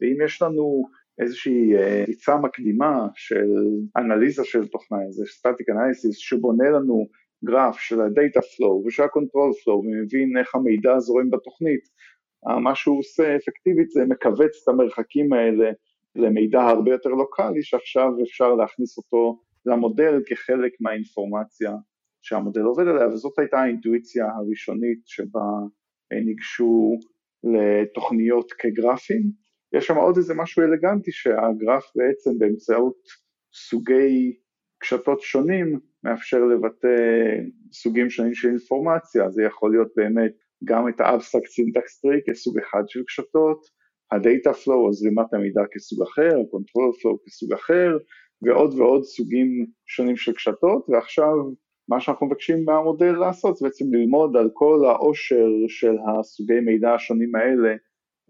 [0.00, 0.84] ואם יש לנו
[1.18, 3.48] איזושהי אה, ריצה מקדימה של
[3.96, 7.06] אנליזה של תוכנה, איזה סטטיק אנליסיס שבונה לנו
[7.44, 11.88] גרף של ה-data flow ושל ה-control flow ומבין איך המידע זורם בתוכנית,
[12.62, 15.70] מה שהוא עושה אפקטיבית זה מכווץ את המרחקים האלה
[16.16, 21.72] למידע הרבה יותר לוקאלי שעכשיו אפשר להכניס אותו למודל כחלק מהאינפורמציה
[22.22, 25.40] שהמודל עובד עליה וזאת הייתה האינטואיציה הראשונית שבה
[26.12, 26.98] ניגשו
[27.44, 29.22] לתוכניות כגרפים.
[29.72, 32.96] יש שם עוד איזה משהו אלגנטי שהגרף בעצם באמצעות
[33.54, 34.36] סוגי
[34.78, 36.88] קשתות שונים מאפשר לבטא
[37.72, 40.32] סוגים שונים של אינפורמציה, זה יכול להיות באמת
[40.64, 43.66] גם את ה-abstract syntax tree כסוג אחד של קשתות,
[44.12, 47.96] ה-data flow או זרימת המידע כסוג אחר, ה-control flow כסוג אחר,
[48.42, 51.32] ועוד ועוד סוגים שונים של קשתות, ועכשיו
[51.88, 57.34] מה שאנחנו מבקשים מהמודל לעשות זה בעצם ללמוד על כל העושר של הסוגי מידע השונים
[57.34, 57.70] האלה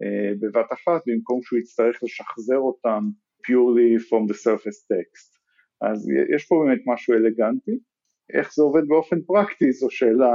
[0.03, 3.03] אה, בבת אחת, במקום שהוא יצטרך לשחזר אותם
[3.47, 5.33] purely from the surface text.
[5.81, 7.77] אז יש פה באמת משהו אלגנטי,
[8.33, 10.31] איך זה עובד באופן פרקטי זו שאלה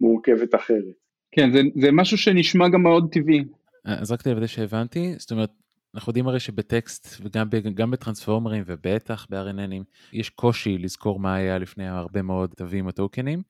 [0.00, 0.94] מורכבת אחרת.
[1.32, 3.44] כן, זה, זה משהו שנשמע גם מאוד טבעי.
[3.84, 5.50] אז רק לוודא שהבנתי, זאת אומרת,
[5.94, 12.22] אנחנו יודעים הרי שבטקסט וגם בטרנספורמרים ובטח ב-RNNים יש קושי לזכור מה היה לפני הרבה
[12.22, 13.42] מאוד תווים או טוקנים,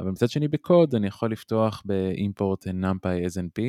[0.00, 3.62] אבל מצד שני בקוד אני יכול לפתוח באימפורט numpy snp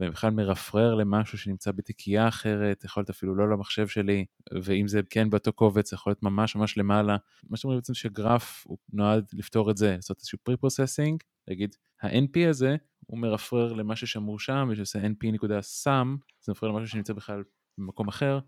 [0.00, 4.24] ובכלל מרפרר למשהו שנמצא בתיקייה אחרת, יכול להיות אפילו לא למחשב שלי,
[4.62, 7.16] ואם זה כן באותו קובץ, יכול להיות ממש ממש למעלה.
[7.50, 12.76] מה שאומרים בעצם שגרף הוא נועד לפתור את זה, לעשות איזשהו pre-processing, להגיד, ה-NP הזה
[13.06, 16.06] הוא מרפרר למה ששמור שם, ושעושה np.sum,
[16.40, 17.42] זה מרפרר למשהו שנמצא בכלל
[17.78, 18.38] במקום אחר,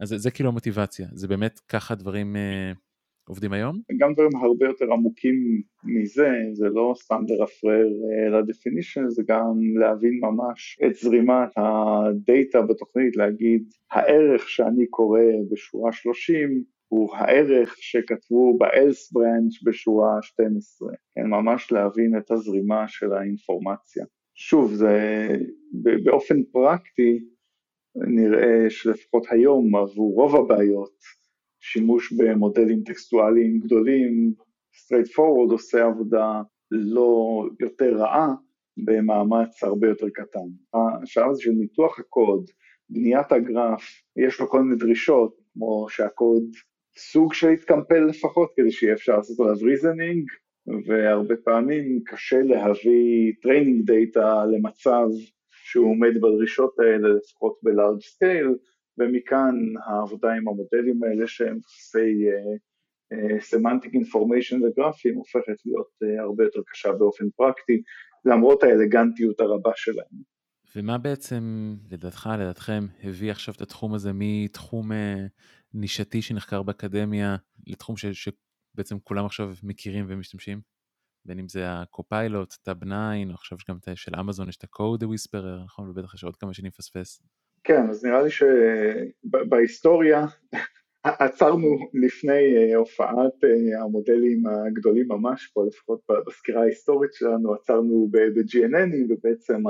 [0.00, 2.36] אז זה, זה כאילו המוטיבציה, זה באמת ככה דברים...
[2.36, 2.78] Uh,
[3.28, 3.80] עובדים היום?
[3.98, 9.54] גם דברים הרבה יותר עמוקים מזה, זה לא סתם לרפרר אה, ל definition, זה גם
[9.80, 17.76] להבין ממש את זרימת ה data בתוכנית, להגיד הערך שאני קורא בשורה 30 הוא הערך
[17.76, 24.04] שכתבו ב-else branch בשורה 12, כן, ממש להבין את הזרימה של האינפורמציה.
[24.34, 25.26] שוב, זה
[26.04, 27.24] באופן פרקטי
[27.96, 30.94] נראה שלפחות היום עבור רוב הבעיות
[31.60, 34.32] שימוש במודלים טקסטואליים גדולים,
[34.74, 38.34] straight forward עושה עבודה לא יותר רעה
[38.76, 40.48] במאמץ הרבה יותר קטן.
[41.02, 42.50] השלב הזה של ניתוח הקוד,
[42.90, 43.82] בניית הגרף,
[44.26, 46.44] יש לו כל מיני דרישות, כמו שהקוד
[46.98, 50.28] סוג של יתקמפל לפחות, כדי שיהיה אפשר לעשות עליו reasoning,
[50.86, 55.06] והרבה פעמים קשה להביא training data למצב
[55.50, 58.48] שהוא עומד בדרישות האלה, לפחות ב large scale,
[58.98, 59.54] ומכאן
[59.86, 62.28] העבודה עם המודלים האלה שהם מבוססי
[63.40, 67.82] semantic information וגרפים הופכת להיות uh, הרבה יותר קשה באופן פרקטי,
[68.24, 70.38] למרות האלגנטיות הרבה שלהם.
[70.76, 75.26] ומה בעצם, לדעתך, לדעתכם, הביא עכשיו את התחום הזה מתחום אה,
[75.74, 80.60] נישתי שנחקר באקדמיה לתחום ש, שבעצם כולם עכשיו מכירים ומשתמשים?
[81.24, 82.92] בין אם זה הקופיילוט, טאב 9,
[83.28, 85.90] או עכשיו גם של אמזון יש את ה-code whisperer, נכון?
[85.90, 87.22] ובטח יש עוד כמה שאני מפספס.
[87.64, 90.26] כן, אז נראה לי שבהיסטוריה
[91.04, 98.94] עצרנו לפני אה, הופעת אה, המודלים הגדולים ממש פה, לפחות בסקירה ההיסטורית שלנו, עצרנו ב-GNN
[99.08, 99.62] ובעצם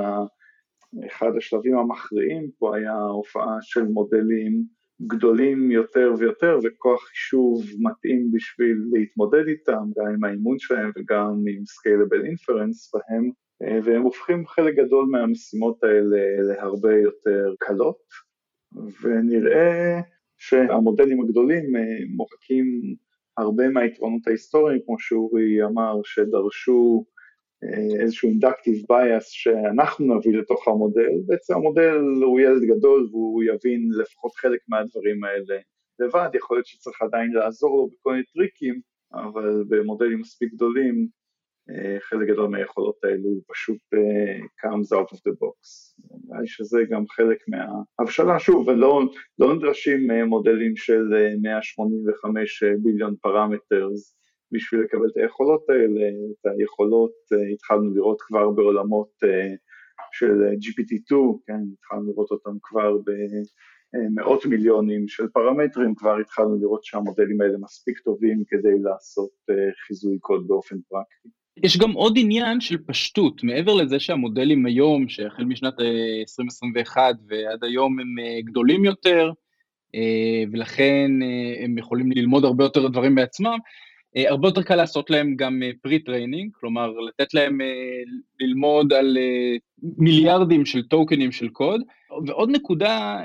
[1.07, 4.63] אחד השלבים המכריעים פה היה הופעה של מודלים
[5.07, 11.63] גדולים יותר ויותר וכוח חישוב מתאים בשביל להתמודד איתם, גם עם האימון שלהם וגם עם
[11.63, 13.31] Scalable Inference בהם,
[13.63, 18.01] אה, והם הופכים חלק גדול מהמשימות האלה להרבה יותר קלות,
[19.01, 19.99] ונראה
[20.37, 21.81] שהמודלים הגדולים אה,
[22.15, 22.65] מוחקים
[23.37, 27.05] הרבה מהיתרונות ההיסטוריים, כמו שאורי אמר, שדרשו
[28.01, 34.35] איזשהו inductive bias שאנחנו נביא לתוך המודל, בעצם המודל הוא ילד גדול והוא יבין לפחות
[34.35, 35.59] חלק מהדברים האלה
[35.99, 38.81] לבד, יכול להיות שצריך עדיין לעזור לו בכל מיני טריקים,
[39.13, 41.07] אבל במודלים מספיק גדולים
[41.69, 45.57] אה, חלק גדול מהיכולות האלו פשוט uh, comes out of the box.
[46.27, 49.01] נראה לי שזה גם חלק מההבשלה, שוב, ולא
[49.39, 54.18] לא נדרשים מודלים של uh, 185 ביליון פרמטרס
[54.51, 59.57] בשביל לקבל את היכולות האלה, את היכולות uh, התחלנו לראות כבר בעולמות uh,
[60.11, 61.15] של GPT-2,
[61.47, 62.97] כן, התחלנו לראות אותם כבר
[63.93, 69.29] במאות מיליונים של פרמטרים, כבר התחלנו לראות שהמודלים האלה מספיק טובים כדי לעשות
[69.87, 71.29] חיזוי קוד באופן פרקטי.
[71.63, 75.73] יש גם עוד עניין של פשטות, מעבר לזה שהמודלים היום, שהחל משנת
[76.21, 79.31] 2021 אה, ועד היום הם אה, גדולים יותר,
[79.95, 81.11] אה, ולכן
[81.63, 83.57] הם יכולים ללמוד הרבה יותר דברים בעצמם,
[84.15, 87.57] הרבה יותר קל לעשות להם גם pre-training, כלומר לתת להם
[88.39, 89.17] ללמוד על
[89.97, 91.81] מיליארדים של טוקנים של קוד.
[92.27, 93.21] ועוד נקודה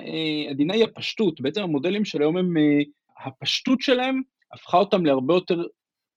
[0.50, 2.54] עדינה היא הפשטות, בעצם המודלים של היום הם,
[3.26, 4.20] הפשטות שלהם
[4.54, 5.62] הפכה אותם להרבה יותר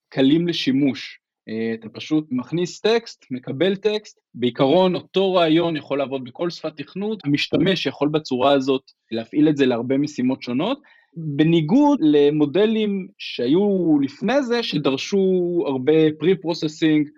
[0.09, 1.19] קלים לשימוש.
[1.49, 7.25] אה, אתה פשוט מכניס טקסט, מקבל טקסט, בעיקרון אותו רעיון יכול לעבוד בכל שפת תכנות,
[7.25, 10.81] המשתמש יכול בצורה הזאת להפעיל את זה להרבה משימות שונות,
[11.19, 17.09] בניגוד למודלים שהיו לפני זה, שדרשו הרבה pre-processing,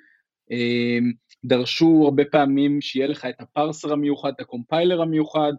[0.52, 1.00] אה,
[1.46, 5.52] דרשו הרבה פעמים שיהיה לך את ה parser המיוחד, את ה compiler המיוחד,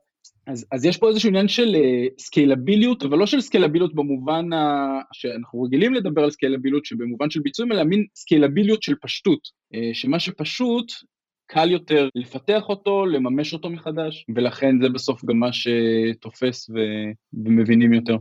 [0.46, 1.76] אז, אז יש פה איזשהו עניין של
[2.18, 5.00] סקיילביליות, uh, אבל לא של סקיילביליות במובן ה...
[5.12, 9.40] שאנחנו רגילים לדבר על סקיילביליות, שבמובן של ביצועים, אלא מין סקיילביליות של פשטות,
[9.74, 10.92] uh, שמה שפשוט,
[11.46, 16.74] קל יותר לפתח אותו, לממש אותו מחדש, ולכן זה בסוף גם מה שתופס ו...
[17.44, 18.16] ומבינים יותר.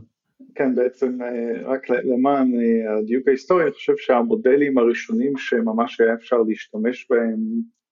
[0.54, 2.52] כן, בעצם אה, רק למען
[2.98, 7.40] הדיוק ההיסטורי, אני חושב שהמודלים הראשונים שממש היה אפשר להשתמש בהם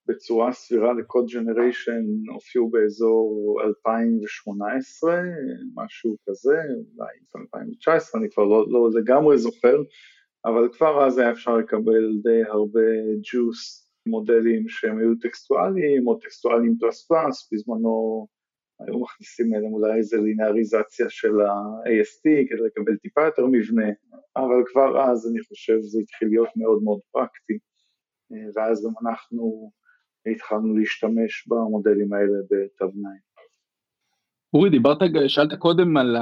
[0.09, 5.23] בצורה סבירה לקוד ג'נריישן הופיעו באזור 2018,
[5.75, 6.57] משהו כזה,
[6.97, 9.77] אולי 2019, אני כבר לא, לא לגמרי זוכר,
[10.45, 12.91] אבל כבר אז היה אפשר לקבל די הרבה
[13.33, 18.27] ג'וס מודלים שהם היו טקסטואליים או טקסטואליים פלוס פלוס, בזמנו
[18.81, 23.89] היו מכניסים אליהם אולי איזה לינאריזציה של ה-AST כדי לקבל טיפה יותר מבנה,
[24.37, 27.59] אבל כבר אז אני חושב זה התחיל להיות מאוד מאוד פרקטי,
[28.55, 29.73] ואז גם אנחנו
[30.33, 32.33] התחלנו להשתמש במודלים האלה
[32.77, 32.87] 9.
[34.55, 36.17] אורי, דיברת, שאלת קודם על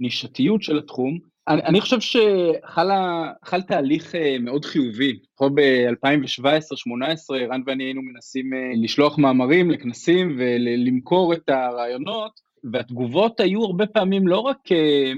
[0.00, 1.29] הנישתיות של התחום.
[1.48, 5.18] אני, אני חושב שחל תהליך אה, מאוד חיובי.
[5.36, 12.32] פה ב-2017-2018, רן ואני היינו מנסים אה, לשלוח מאמרים לכנסים ולמכור את הרעיונות,
[12.72, 15.12] והתגובות היו הרבה פעמים לא רק אה,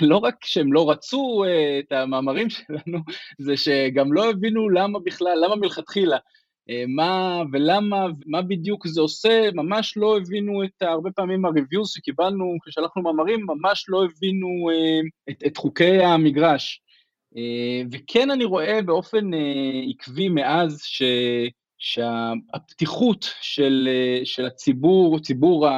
[0.00, 1.44] לא רק שהם לא רצו
[1.78, 2.98] את המאמרים שלנו,
[3.38, 6.16] זה שגם לא הבינו למה בכלל, למה מלכתחילה.
[6.70, 12.56] אה, מה ולמה, מה בדיוק זה עושה, ממש לא הבינו את, הרבה פעמים ה-reviews שקיבלנו
[12.62, 15.00] כששלחנו מאמרים, ממש לא הבינו אה,
[15.30, 16.80] את, את חוקי המגרש.
[17.36, 19.30] אה, וכן אני רואה באופן
[19.90, 21.02] עקבי מאז ש,
[21.78, 23.88] שהפתיחות של,
[24.24, 25.68] של הציבור, ציבור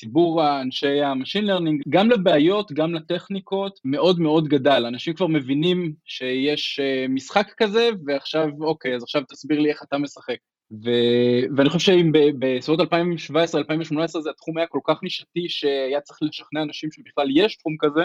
[0.00, 4.84] ציבור האנשי ה machine learning, גם לבעיות, גם לטכניקות, מאוד מאוד גדל.
[4.86, 9.98] אנשים כבר מבינים שיש אה, משחק כזה, ועכשיו, אוקיי, אז עכשיו תסביר לי איך אתה
[9.98, 10.36] משחק.
[10.84, 10.90] ו...
[11.56, 16.92] ואני חושב שאם בסביבות 2017-2018 זה התחום היה כל כך נישתי שהיה צריך לשכנע אנשים
[16.92, 18.00] שבכלל יש תחום כזה,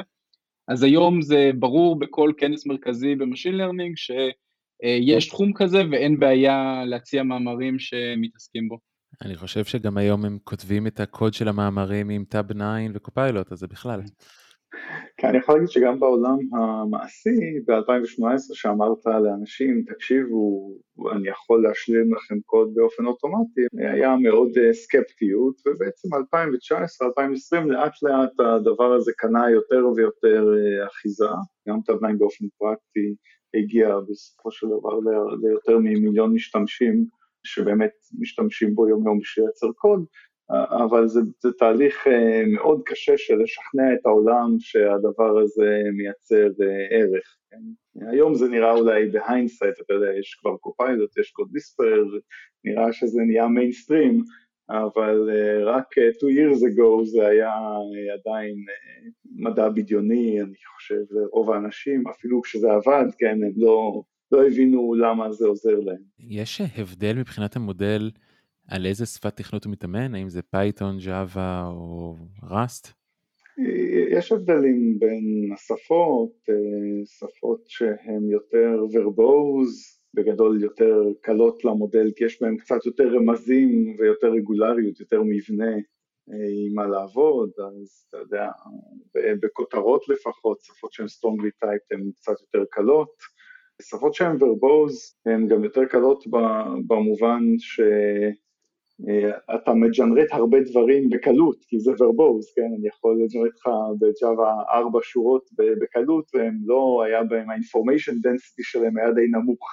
[0.68, 6.84] אז היום זה ברור בכל כנס מרכזי ב machine learning שיש תחום כזה ואין בעיה
[6.86, 8.95] להציע מאמרים שמתעסקים בו.
[9.22, 13.60] אני חושב שגם היום הם כותבים את הקוד של המאמרים עם Tabnine ו Copilot, אז
[13.60, 14.02] זה בכלל.
[15.18, 20.72] כן, אני יכול להגיד שגם בעולם המעשי, ב-2018 שאמרת לאנשים, תקשיבו,
[21.12, 28.40] אני יכול להשלים לכם קוד באופן אוטומטי, היה מאוד uh, סקפטיות, ובעצם 2019-2020 לאט לאט
[28.40, 31.26] הדבר הזה קנה יותר ויותר uh, אחיזה,
[31.70, 33.16] גם Tabnine באופן פרקטי
[33.54, 35.00] הגיע בסופו של דבר
[35.42, 37.06] ליותר ממיליון משתמשים,
[37.46, 40.06] שבאמת משתמשים בו יום יום בשביל לייצר קוד,
[40.50, 46.88] אבל זה, זה תהליך אה, מאוד קשה של לשכנע את העולם שהדבר הזה מייצר אה,
[46.90, 47.38] ערך.
[47.52, 47.58] כן?
[48.12, 52.04] היום זה נראה אולי ב hindsight, אתה יודע, יש כבר Copilot, יש CodeWhisperer,
[52.64, 54.24] נראה שזה נהיה מיינסטרים,
[54.70, 57.54] אבל אה, רק two years ago זה היה
[58.14, 58.56] עדיין
[59.36, 64.02] מדע בדיוני, אני חושב, לרוב האנשים, אפילו כשזה עבד, כן, הם לא,
[64.36, 66.02] לא הבינו למה זה עוזר להם.
[66.20, 68.12] יש הבדל מבחינת המודל
[68.68, 70.16] על איזה שפת תכנות הוא מתאמן?
[70.16, 72.88] האם זה Python, Java או Rust?
[74.12, 82.42] יש הבדלים בין השפות, אה, שפות שהן יותר verbose, בגדול יותר קלות למודל כי יש
[82.42, 85.76] בהן קצת יותר רמזים ויותר רגולריות, יותר מבנה
[86.30, 88.50] אה, עם מה לעבוד, אז אתה יודע,
[89.42, 93.35] בכותרות לפחות, שפות שהן strongly type הן קצת יותר קלות.
[93.82, 96.24] שפות שהן verbose הן גם יותר קלות
[96.88, 97.82] במובן ש...
[99.10, 102.70] אה, מ generate הרבה דברים בקלות, כי זה verbose, כן?
[102.80, 103.68] אני יכול ל generate לך
[104.00, 105.50] בג'אווה ארבע שורות
[105.82, 109.68] בקלות, והם לא היה בהם ה-information density שלהם היה די נמוך.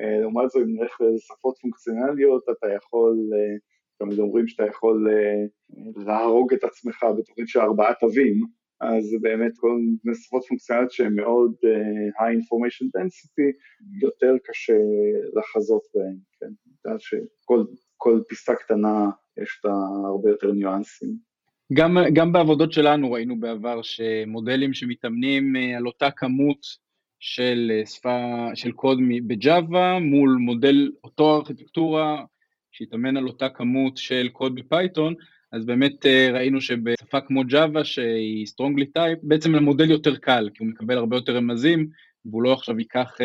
[0.00, 3.56] אה, לעומת זאת, אם נלך לשפות פונקציונליות, אתה יכול, אה,
[3.98, 5.08] תמיד אומרים שאתה יכול
[5.96, 8.40] להרוג את עצמך בתוכנית של ארבעה תווים,
[8.82, 11.54] אז באמת כל מיני שפות פונקציונליות שהן מאוד
[12.18, 13.48] high information density,
[14.02, 14.78] יותר קשה
[15.36, 16.52] לחזות בהן, כן?
[16.66, 17.64] בגלל שכל
[18.02, 19.10] כל פיסה קטנה
[19.42, 19.72] יש לה
[20.06, 21.16] הרבה יותר ניואנסים.
[21.72, 26.58] גם, גם בעבודות שלנו ראינו בעבר שמודלים שמתאמנים אה, על אותה כמות
[27.20, 32.24] של אה, שפה, של קוד בג'אווה מול מודל, אותו ארכיטקטורה
[32.72, 35.14] שהתאמן על אותה כמות של קוד בפייתון,
[35.52, 40.64] אז באמת אה, ראינו שבשפה כמו ג'אווה שהיא strongly type, בעצם המודל יותר קל, כי
[40.64, 41.88] הוא מקבל הרבה יותר רמזים,
[42.24, 43.18] והוא לא עכשיו ייקח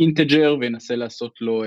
[0.00, 1.64] integer וינסה לעשות לו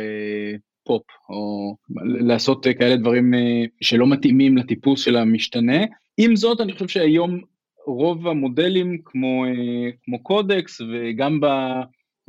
[0.88, 1.76] פופ, או
[2.20, 5.86] לעשות כאלה דברים אה, שלא מתאימים לטיפוס של המשתנה.
[6.18, 7.42] עם זאת, אני חושב שהיום
[7.88, 11.40] רוב המודלים כמו, אה, כמו קודקס וגם.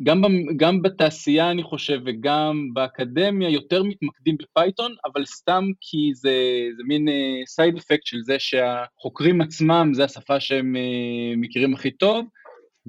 [0.02, 0.22] גם,
[0.56, 7.08] גם בתעשייה אני חושב וגם באקדמיה יותר מתמקדים בפייתון, אבל סתם כי זה, זה מין
[7.46, 12.26] side uh, effect של זה שהחוקרים עצמם, זה השפה שהם uh, מכירים הכי טוב,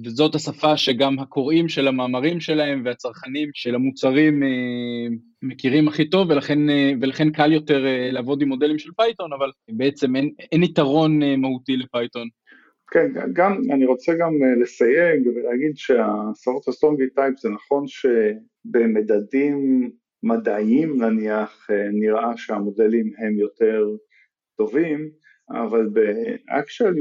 [0.04, 6.70] וזאת השפה שגם הקוראים של המאמרים שלהם והצרכנים של המוצרים אה, מכירים הכי טוב, ולכן,
[6.70, 11.20] אה, ולכן קל יותר אה, לעבוד עם מודלים של פייתון, אבל בעצם אין, אין יתרון
[11.40, 12.28] מהותי לפייתון.
[12.92, 19.90] כן, גם, אני רוצה גם לסייג ולהגיד שהסורת ה strongly type זה נכון שבמדדים
[20.22, 23.86] מדעיים נניח נראה שהמודלים הם יותר
[24.56, 25.10] טובים,
[25.50, 26.94] אבל ב-actual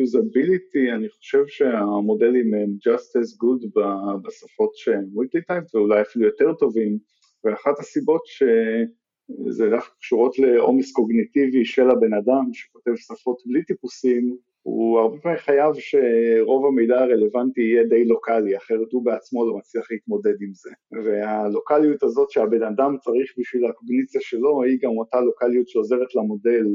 [0.95, 3.82] אני חושב שהמודלים הם just as good
[4.23, 6.97] בשפות שהם untyped ואולי אפילו יותר טובים,
[7.43, 14.38] ואחת הסיבות שזה דווקא קשורות לעומס קוגניטיבי של הבן אדם שכותב שפות בלי טיפוסים,
[14.70, 19.92] הוא הרבה פעמים חייב שרוב המידע הרלוונטי יהיה די לוקאלי, אחרת הוא בעצמו לא מצליח
[19.92, 20.70] להתמודד עם זה.
[21.04, 26.66] והלוקאליות הזאת שהבן אדם צריך בשביל הקוגניציה שלו, היא גם אותה לוקאליות שעוזרת למודל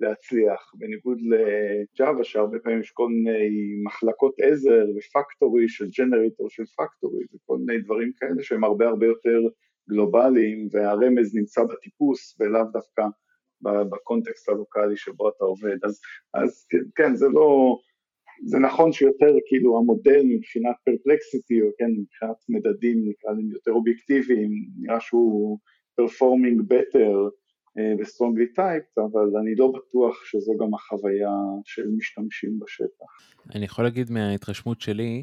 [0.00, 3.48] להצליח, בניגוד לג'אווה שהרבה פעמים יש כל מיני
[3.84, 9.40] מחלקות עזר ופקטורי של ג'נרטור של פקטורי וכל מיני דברים כאלה שהם הרבה הרבה יותר
[9.90, 13.02] גלובליים והרמז נמצא בטיפוס ולאו דווקא
[13.64, 15.76] בקונטקסט הלוקאלי שבו אתה עובד.
[15.84, 16.00] אז,
[16.34, 17.78] אז כן, זה לא,
[18.46, 24.50] זה נכון שיותר כאילו המודל מבחינת perplexity או כן מבחינת מדדים נקרא להם יותר אובייקטיביים,
[24.80, 25.58] נראה שהוא
[26.00, 27.30] performing better
[28.00, 31.30] ב strongly typed, אבל אני לא בטוח שזו גם החוויה
[31.64, 33.06] של משתמשים בשטח.
[33.54, 35.22] אני יכול להגיד מההתרשמות שלי,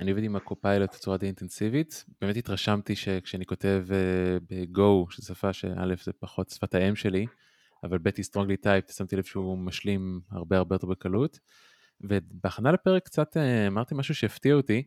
[0.00, 5.52] אני עובד עם הקופיילוט בצורה די אינטנסיבית, באמת התרשמתי שכשאני כותב אה, ב-Go, שזו שפה
[5.52, 7.26] שא' זה פחות שפת האם שלי,
[7.82, 11.38] אבל ב' היא strongly typed, שמתי לב שהוא משלים הרבה הרבה יותר בקלות.
[12.00, 14.82] ובהכנה לפרק קצת אה, אמרתי משהו שהפתיע אותי,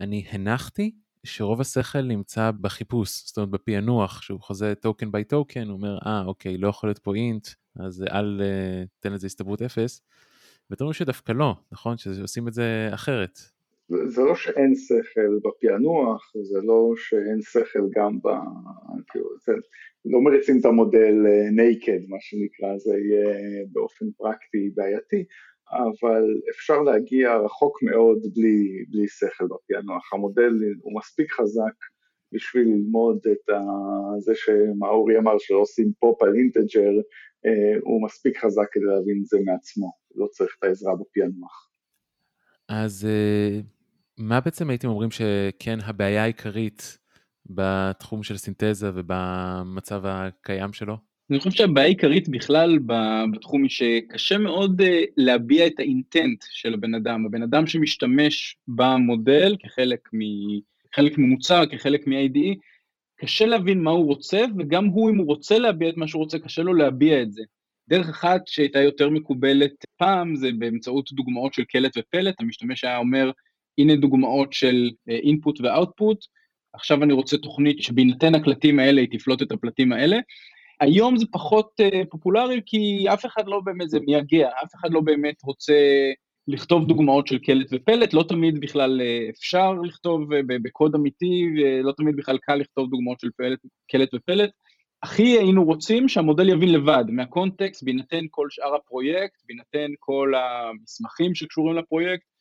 [0.00, 5.76] אני הנחתי שרוב השכל נמצא בחיפוש, זאת אומרת בפענוח, שהוא חוזה token by token, הוא
[5.76, 10.00] אומר, אה, אוקיי, לא יכול להיות פה int, אז אל uh, תן לזה הסתברות אפס.
[10.70, 11.98] ואתם אומרים שדווקא לא, נכון?
[11.98, 13.40] שעושים את זה אחרת.
[14.06, 18.28] זה לא שאין שכל בפענוח, זה לא שאין שכל גם ב...
[19.10, 19.28] כאילו,
[20.04, 21.14] לא מריצים את המודל
[21.52, 25.24] נקד, מה שנקרא, זה יהיה באופן פרקטי בעייתי,
[25.72, 30.12] אבל אפשר להגיע רחוק מאוד בלי, בלי שכל בפענוח.
[30.12, 31.74] המודל הוא מספיק חזק
[32.32, 33.60] בשביל ללמוד את ה...
[34.18, 36.92] זה שמאורי אמר שלא עושים פופ על אינטג'ר,
[37.46, 41.68] אה, הוא מספיק חזק כדי להבין את זה מעצמו, לא צריך את העזרה בפענוח.
[42.68, 43.60] אז אה,
[44.22, 46.98] מה בעצם הייתם אומרים שכן הבעיה העיקרית
[47.46, 50.96] בתחום של סינתזה ובמצב הקיים שלו?
[51.30, 52.78] אני חושב שהבעיה העיקרית בכלל
[53.32, 57.26] בתחום היא שקשה מאוד אה, להביע את האינטנט של הבן אדם.
[57.26, 60.18] הבן אדם שמשתמש במודל כחלק, מ,
[60.96, 62.56] חלק ממוצר, כחלק מ-IDE,
[63.20, 66.38] קשה להבין מה הוא רוצה, וגם הוא, אם הוא רוצה להביע את מה שהוא רוצה,
[66.38, 67.42] קשה לו להביע את זה.
[67.88, 73.30] דרך אחת שהייתה יותר מקובלת פעם, זה באמצעות דוגמאות של קלט ופלט, המשתמש היה אומר,
[73.78, 76.18] הנה דוגמאות של אינפוט ואוטפוט,
[76.72, 80.18] עכשיו אני רוצה תוכנית שבהינתן הקלטים האלה היא תפלוט את הפלטים האלה.
[80.80, 85.00] היום זה פחות uh, פופולרי כי אף אחד לא באמת, זה מייגע, אף אחד לא
[85.00, 85.74] באמת רוצה
[86.48, 92.16] לכתוב דוגמאות של קלט ופלט, לא תמיד בכלל uh, אפשר לכתוב בקוד אמיתי, ולא תמיד
[92.16, 93.58] בכלל קל לכתוב דוגמאות של פלט,
[93.90, 94.50] קלט ופלט.
[95.02, 101.76] הכי היינו רוצים שהמודל יבין לבד, מהקונטקסט, בהינתן כל שאר הפרויקט, בהינתן כל המסמכים שקשורים
[101.76, 102.31] לפרויקט, אה,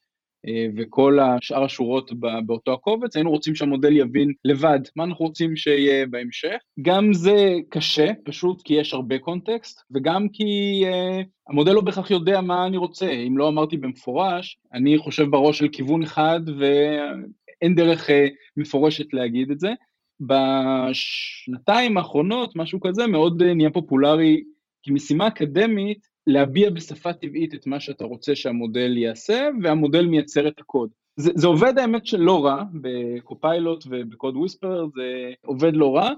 [0.78, 2.12] וכל השאר השורות
[2.46, 6.58] באותו הקובץ, היינו רוצים שהמודל יבין לבד מה אנחנו רוצים שיהיה בהמשך.
[6.82, 12.42] גם זה קשה, פשוט כי יש הרבה קונטקסט, וגם כי uh, המודל לא בהכרח יודע
[12.42, 13.12] מה אני רוצה.
[13.12, 18.14] אם לא אמרתי במפורש, אני חושב בראש של כיוון אחד ואין דרך uh,
[18.58, 19.74] מפורשת להגיד את זה.
[20.22, 24.44] בשנתיים האחרונות, משהו כזה, מאוד נהיה פופולרי
[24.84, 30.90] כמשימה אקדמית, להביע בשפה טבעית את מה שאתה רוצה שהמודל יעשה, והמודל מייצר את הקוד.
[31.16, 36.10] זה, זה עובד האמת שלא רע, בקופיילוט ובקוד וויספר זה עובד לא רע.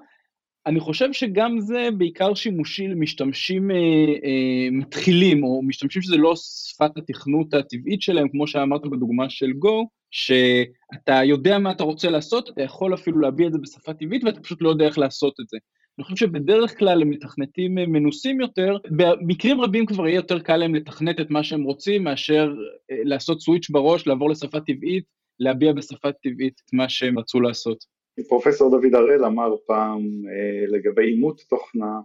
[0.65, 6.97] אני חושב שגם זה בעיקר שימושי למשתמשים אה, אה, מתחילים, או משתמשים שזה לא שפת
[6.97, 12.61] התכנות הטבעית שלהם, כמו שאמרת בדוגמה של Go, שאתה יודע מה אתה רוצה לעשות, אתה
[12.61, 15.57] יכול אפילו להביע את זה בשפה טבעית, ואתה פשוט לא יודע איך לעשות את זה.
[15.97, 20.75] אני חושב שבדרך כלל למתכנתים אה, מנוסים יותר, במקרים רבים כבר יהיה יותר קל להם
[20.75, 22.53] לתכנת את מה שהם רוצים, מאשר
[22.91, 25.03] אה, לעשות סוויץ' בראש, לעבור לשפה טבעית,
[25.39, 27.85] להביע בשפה טבעית את מה שהם רצו לעשות.
[28.27, 31.99] פרופסור דוד הראל אמר פעם אה, לגבי אימות תוכנה,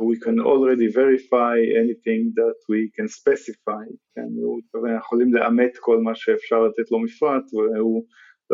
[0.00, 6.00] we can already verify anything that we can specify, כן, הוא התכוון, יכולים לאמת כל
[6.00, 8.04] מה שאפשר לתת לו מפרט, והוא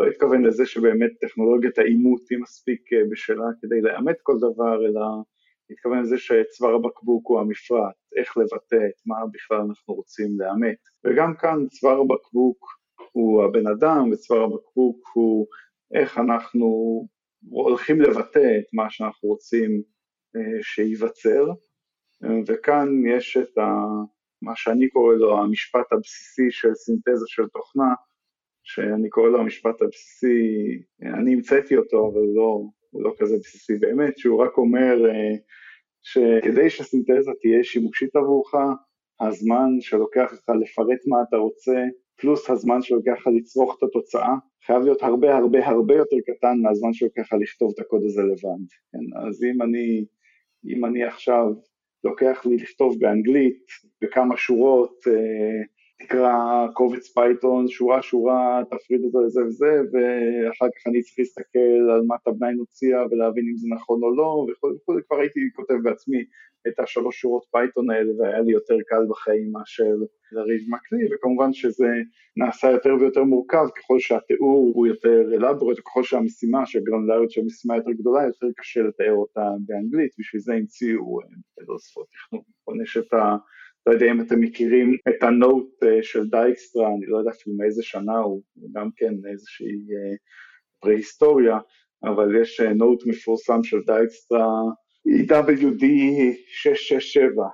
[0.01, 5.01] לא התכוון לזה שבאמת טכנולוגיית האימות היא מספיק אה, בשלה כדי לאמת כל דבר, אלא
[5.69, 10.77] התכוון לזה שצוואר הבקבוק הוא המפרט, איך לבטא את מה בכלל אנחנו רוצים לאמת.
[11.03, 12.65] וגם כאן צוואר הבקבוק
[13.11, 15.47] הוא הבן אדם, וצוואר הבקבוק הוא
[15.93, 16.67] איך אנחנו
[17.49, 19.81] הולכים לבטא את מה שאנחנו רוצים
[20.35, 21.45] אה, שייווצר,
[22.47, 23.71] וכאן יש את ה,
[24.41, 27.93] מה שאני קורא לו המשפט הבסיסי של סינתזה של תוכנה,
[28.63, 34.17] שאני קורא לו המשפט הבסיסי, אני המצאתי אותו, אבל לא, הוא לא כזה בסיסי באמת,
[34.17, 35.35] שהוא רק אומר אה,
[36.01, 38.53] שכדי שסינתזה תהיה שימושית עבורך,
[39.21, 41.83] הזמן שלוקח לך לפרט מה אתה רוצה,
[42.15, 44.35] פלוס הזמן שלוקח לך לצרוך את התוצאה,
[44.65, 48.63] חייב להיות הרבה הרבה הרבה יותר קטן מהזמן שלוקח לך לכתוב את הקוד הזה לבד.
[48.91, 49.27] כן?
[49.27, 50.05] אז אם אני,
[50.67, 51.45] אם אני עכשיו,
[52.03, 53.65] לוקח לי לכתוב באנגלית
[54.01, 55.63] בכמה שורות, אה,
[56.03, 62.01] תקרא קובץ פייתון, שורה שורה, תפריד אותו לזה וזה, ואחר כך אני צריך להסתכל על
[62.07, 66.23] מה טבניין הוציאה ולהבין אם זה נכון או לא, וכו' וכו', כבר הייתי כותב בעצמי
[66.67, 69.95] את השלוש שורות פייתון האלה, והיה לי יותר קל בחיים מאשר
[70.31, 71.87] לריב מקלי, וכמובן שזה
[72.37, 77.91] נעשה יותר ויותר מורכב ככל שהתיאור הוא יותר אלברט, וככל שהמשימה, שהגרנדליות של המשימה יותר
[77.91, 81.25] גדולה, יותר קשה לתאר אותה באנגלית, בשביל זה המציאו אה,
[81.79, 82.81] שפות תכנון.
[82.83, 83.35] יש את ה...
[83.85, 87.83] לא יודע אם אתם מכירים את הנוט אה, של דייקסטרה, אני לא יודע אפילו מאיזה
[87.83, 88.41] שנה הוא,
[88.73, 90.15] גם כן איזושהי אה,
[90.81, 91.57] פרה-היסטוריה,
[92.03, 94.61] אבל יש נוט אה, מפורסם של דייקסטרה,
[95.07, 95.85] EWD
[96.47, 97.45] 667,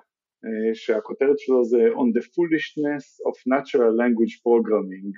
[0.74, 5.12] שהכותרת שלו זה On the Foolishness of Natural Language Programming,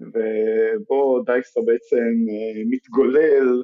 [0.00, 2.04] ובו דייקסטרה בעצם
[2.70, 3.62] מתגולל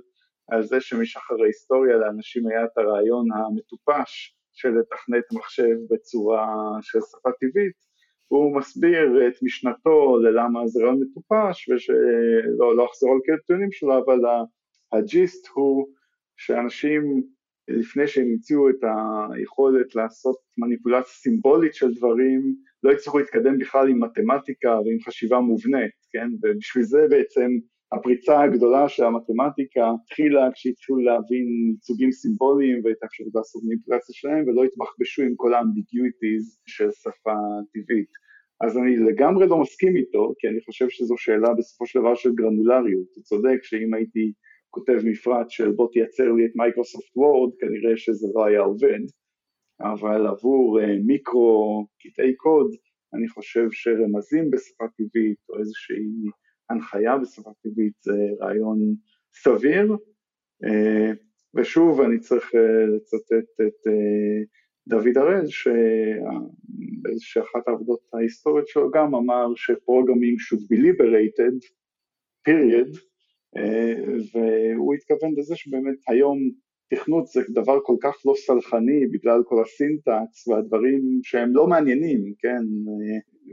[0.48, 6.46] על זה שמשחר ההיסטוריה לאנשים היה את הרעיון המטופש של לתכנת מחשב בצורה
[6.80, 7.90] של שפה טבעית,
[8.28, 14.18] הוא מסביר את משנתו ללמה זה רעיון מטופש, ושלא לא אחזור על טיעונים שלו, אבל
[14.92, 15.86] הג'יסט הוא
[16.36, 17.22] שאנשים
[17.68, 18.84] לפני שהם המציאו את
[19.34, 25.92] היכולת לעשות מניפולציה סימבולית של דברים, לא הצליחו להתקדם בכלל עם מתמטיקה ועם חשיבה מובנית,
[26.12, 26.28] כן?
[26.42, 27.50] ובשביל זה בעצם
[27.92, 34.64] הפריצה הגדולה של המתמטיקה התחילה כשהתחילו להבין ייצוגים סימבוליים ואת האפשרות לעשות מניפולציה שלהם ולא
[34.64, 37.34] התבחבשו עם כל האמביגיוטיז של שפה
[37.72, 38.10] טבעית.
[38.60, 42.34] אז אני לגמרי לא מסכים איתו, כי אני חושב שזו שאלה בסופו של דבר של
[42.34, 43.08] גרנולריות.
[43.14, 44.32] הוא צודק שאם הייתי
[44.70, 49.00] כותב מפרט של בוא תייצר לי את מייקרוסופט וורד, כנראה שזה לא היה עובד,
[49.80, 52.70] אבל עבור uh, מיקרו קטעי קוד,
[53.14, 56.06] אני חושב שרמזים בשפה טבעית או איזושהי
[56.70, 58.94] הנחיה בשפה טבעית זה רעיון
[59.34, 59.96] סביר.
[60.64, 61.16] Uh,
[61.54, 62.58] ושוב, אני צריך uh,
[62.96, 64.46] לצטט את uh,
[64.88, 71.66] דוד הראל, שבאיזושהי אחת העבודות ההיסטוריות שלו גם אמר ש programming should be liberated,
[72.48, 72.98] period,
[74.32, 76.38] והוא התכוון לזה שבאמת היום
[76.90, 82.62] תכנות זה דבר כל כך לא סלחני בגלל כל הסינטקס והדברים שהם לא מעניינים, כן?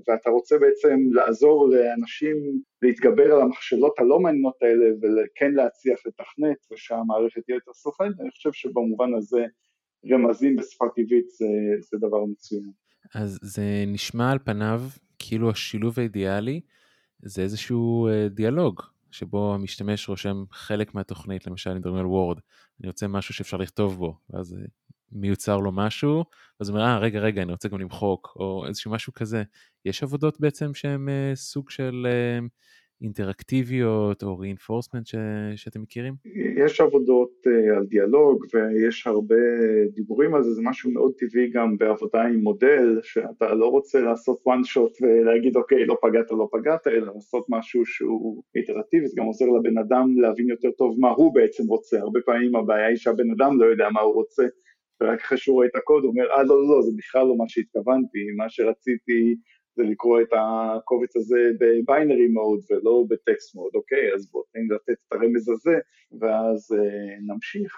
[0.07, 2.35] ואתה רוצה בעצם לעזור לאנשים
[2.81, 8.51] להתגבר על המכשלות הלא מעניינות האלה וכן להצליח לתכנת ושהמערכת תהיה יותר סלחנית, אני חושב
[8.53, 9.45] שבמובן הזה
[10.11, 11.47] רמזים בשפה טבעית זה,
[11.79, 12.71] זה דבר מצוין.
[13.15, 14.81] אז זה נשמע על פניו
[15.19, 16.61] כאילו השילוב האידיאלי
[17.21, 18.81] זה איזשהו אה, דיאלוג
[19.12, 22.39] שבו המשתמש רושם חלק מהתוכנית, למשל אם מדברים על וורד,
[22.80, 24.66] אני רוצה משהו שאפשר לכתוב בו, ואז אה,
[25.12, 26.26] מיוצר לו משהו,
[26.60, 29.43] ואז הוא אומר, אה, רגע, רגע, אני רוצה גם למחוק, או איזשהו משהו כזה.
[29.86, 32.47] יש עבודות בעצם שהן uh, סוג של uh,
[33.01, 35.15] אינטראקטיביות או reinforcement ש...
[35.55, 36.13] שאתם מכירים?
[36.57, 39.35] יש עבודות uh, על דיאלוג ויש הרבה
[39.93, 44.41] דיבורים על זה, זה משהו מאוד טבעי גם בעבודה עם מודל, שאתה לא רוצה לעשות
[44.47, 49.25] one shot ולהגיד אוקיי, לא פגעת, לא פגעת, אלא לעשות משהו שהוא איטרטיבי, זה גם
[49.25, 53.31] עוזר לבן אדם להבין יותר טוב מה הוא בעצם רוצה, הרבה פעמים הבעיה היא שהבן
[53.31, 54.43] אדם לא יודע מה הוא רוצה,
[55.01, 57.37] ורק אחרי שהוא רואה את הקוד הוא אומר, אה לא, לא, לא, זה בכלל לא
[57.37, 59.35] מה שהתכוונתי, מה שרציתי
[59.78, 64.99] זה לקרוא את הקובץ הזה בביינרי מוד ולא בטקסט מוד, אוקיי, אז בואו תן לתת
[65.07, 65.80] את הרמז הזה
[66.19, 67.73] ואז אה, נמשיך.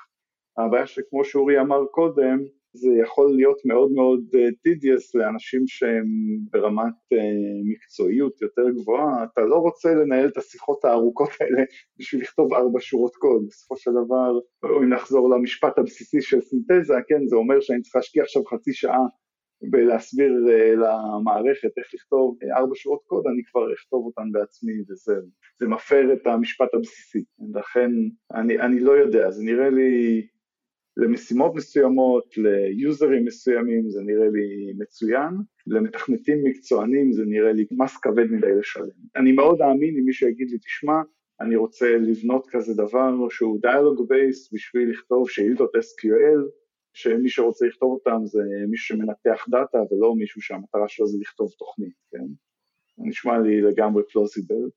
[0.58, 2.40] הבעיה שכמו שאורי אמר קודם,
[2.74, 4.26] זה יכול להיות מאוד מאוד
[4.64, 6.06] טידיאס אה, לאנשים שהם
[6.52, 7.18] ברמת uh,
[7.66, 11.64] מקצועיות יותר גבוהה, אתה לא רוצה לנהל את השיחות הארוכות האלה
[11.98, 17.28] בשביל לכתוב ארבע שורות קוד, בסופו של דבר, אם נחזור למשפט הבסיסי של סינתזה, כן,
[17.28, 19.06] זה אומר שאני צריך להשקיע עכשיו חצי שעה
[19.62, 25.30] בלהסביר uh, למערכת איך לכתוב uh, ארבע שורות קוד, אני כבר אכתוב אותן בעצמי וזהו.
[25.60, 27.92] זה מפר את המשפט הבסיסי, לכן
[28.34, 30.28] אני, אני לא יודע, זה נראה לי
[30.98, 35.34] למשימות מסוימות, ליוזרים מסוימים זה נראה לי מצוין,
[35.68, 39.00] למתכנתים מקצוענים זה נראה לי מס כבד מדי לשלם.
[39.16, 41.02] אני מאוד אאמין אם מישהו יגיד לי, תשמע,
[41.42, 46.59] אני רוצה לבנות כזה דבר שהוא dialog based בשביל לכתוב שאילתות SQL,
[46.94, 51.94] שמי שרוצה לכתוב אותם זה מישהו שמנתח דאטה ולא מישהו שהמטרה שלו זה לכתוב תוכנית,
[52.12, 52.26] כן?
[52.98, 54.70] נשמע לי לגמרי plausible.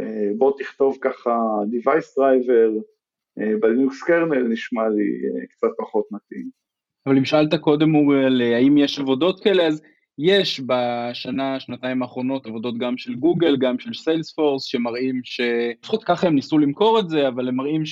[0.00, 1.30] אה, בוא תכתוב ככה
[1.72, 2.82] device driver,
[3.38, 6.50] אה, בלינוקס kernel נשמע לי אה, קצת פחות מתאים.
[7.06, 9.82] אבל אם שאלת קודם אוריאל, האם יש עבודות כאלה, אז
[10.18, 15.40] יש בשנה, שנתיים האחרונות עבודות גם של גוגל, גם של סיילספורס, שמראים ש...
[15.82, 17.82] לפחות ככה הם ניסו למכור את זה, אבל הם מראים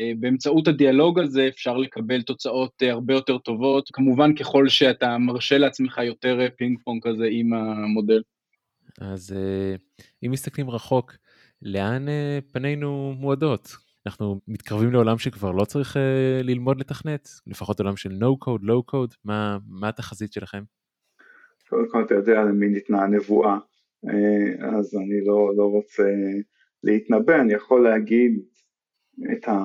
[0.00, 6.38] שבאמצעות הדיאלוג הזה אפשר לקבל תוצאות הרבה יותר טובות, כמובן ככל שאתה מרשה לעצמך יותר
[6.56, 8.22] פינג פונג כזה עם המודל.
[9.00, 9.34] אז
[10.24, 11.12] אם מסתכלים רחוק,
[11.62, 12.06] לאן
[12.52, 13.76] פנינו מועדות?
[14.06, 15.96] אנחנו מתקרבים לעולם שכבר לא צריך
[16.42, 20.62] ללמוד לתכנת, לפחות עולם של no code, low code, מה, מה התחזית שלכם?
[21.68, 23.58] קודם כל אתה יודע למי ניתנה הנבואה,
[24.08, 26.10] אה, אז אני לא, לא רוצה
[26.82, 28.40] להתנבא, אני יכול להגיד
[29.32, 29.58] את ה...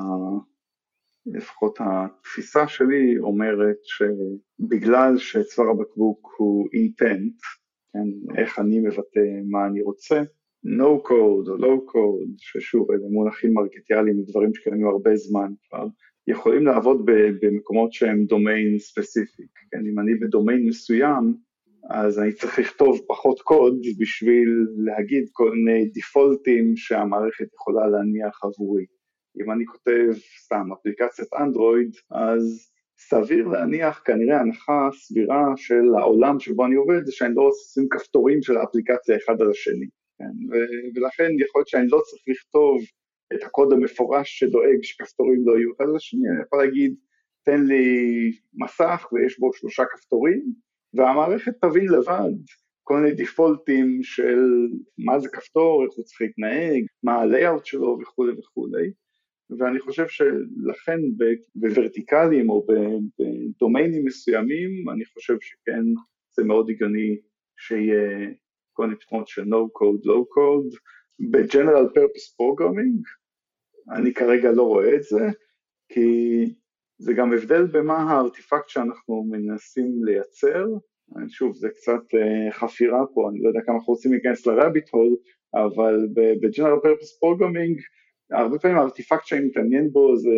[1.25, 7.33] לפחות התפיסה שלי אומרת שבגלל שצוואר הבקבוק הוא אינטנט,
[7.93, 9.19] כן, איך אני מבטא
[9.49, 10.21] מה אני רוצה,
[10.65, 15.87] no code או low code, ששוב אלה מונחים מרקטיאליים, דברים שקיימים הרבה זמן כבר,
[16.27, 17.05] יכולים לעבוד
[17.41, 21.33] במקומות שהם דומיין ספציפיק, כן, אם אני בדומיין מסוים,
[21.89, 28.85] אז אני צריך לכתוב פחות קוד בשביל להגיד כל מיני דיפולטים שהמערכת יכולה להניח עבורי.
[29.41, 30.07] אם אני כותב
[30.43, 37.11] סתם אפליקציית אנדרואיד, אז סביר להניח כנראה הנחה סבירה של העולם שבו אני עובד, זה
[37.11, 39.87] שאני לא עושים כפתורים של האפליקציה אחד על השני.
[40.17, 40.55] כן,
[40.95, 42.81] ולכן יכול להיות שאני לא צריך לכתוב
[43.33, 46.95] את הקוד המפורש שדואג שכפתורים לא יהיו אחד לשני, אני יכול להגיד,
[47.45, 47.85] תן לי
[48.53, 50.53] מסך ויש בו שלושה כפתורים,
[50.93, 52.33] והמערכת תבין לבד
[52.83, 54.39] כל מיני דיפולטים של
[54.97, 58.91] מה זה כפתור, איך הוא צריך להתנהג, מה ה-layout שלו וכולי וכולי,
[59.57, 60.99] ואני חושב שלכן
[61.55, 62.65] בוורטיקלים או
[63.19, 65.83] בדומיינים מסוימים, אני חושב שכן
[66.35, 67.17] זה מאוד הגיוני
[67.57, 68.29] שיהיה
[68.73, 70.77] כל מיני פתרונות של no code, low code,
[71.31, 73.03] ב-general purpose programming,
[73.97, 75.27] אני כרגע לא רואה את זה,
[75.89, 76.09] כי
[76.97, 80.65] זה גם הבדל במה הארטיפקט שאנחנו מנסים לייצר,
[81.27, 82.01] שוב, זה קצת
[82.51, 85.15] חפירה פה, אני לא יודע כמה אנחנו רוצים להיכנס לרביט הול,
[85.53, 87.81] אבל ב-General Purpose Programming
[88.31, 90.29] הרבה פעמים הארטיפקט שאני מתעניין בו זה,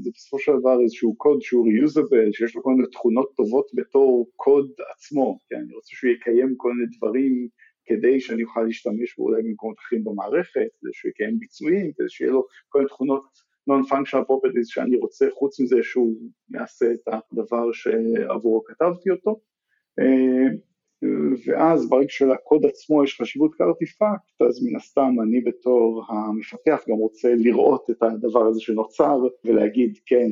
[0.00, 4.30] זה בסופו של דבר איזשהו קוד שהוא reusable, שיש לו כל מיני תכונות טובות בתור
[4.36, 7.48] קוד עצמו, כי אני רוצה שהוא יקיים כל מיני דברים
[7.86, 12.30] כדי שאני אוכל להשתמש בו אולי במקומות אחרים במערכת, כדי שהוא יקיים ביצועים, כדי שיהיה
[12.30, 13.22] לו כל מיני תכונות
[13.70, 16.14] non-functional properties שאני רוצה, חוץ מזה שהוא
[16.50, 19.40] יעשה את הדבר שעבורו כתבתי אותו.
[21.46, 27.34] ואז ברגע שלקוד עצמו יש חשיבות כארטיפקט, אז מן הסתם אני בתור המפתח גם רוצה
[27.34, 30.30] לראות את הדבר הזה שנוצר ולהגיד כן,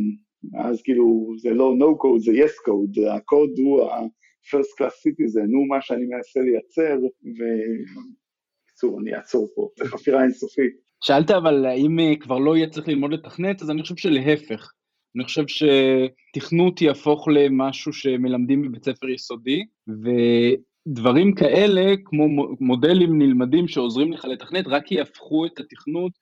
[0.59, 5.69] אז כאילו זה לא no code זה yes code, הקוד הוא ה-first class citizen, הוא
[5.69, 10.73] מה שאני מנסה לייצר, ובקיצור אני אעצור פה, זה חפירה אינסופית.
[11.05, 14.73] שאלת אבל האם כבר לא יהיה צריך ללמוד לתכנת, אז אני חושב שלהפך.
[15.17, 24.13] אני חושב שתכנות יהפוך למשהו שמלמדים בבית ספר יסודי, ודברים כאלה, כמו מודלים נלמדים שעוזרים
[24.13, 26.13] לך לתכנת, רק יהפכו את התכנות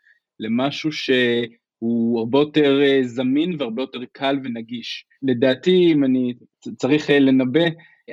[0.41, 5.05] למשהו שהוא הרבה יותר אה, זמין והרבה יותר קל ונגיש.
[5.23, 6.35] לדעתי, אם אני
[6.77, 7.65] צריך אה, לנבא,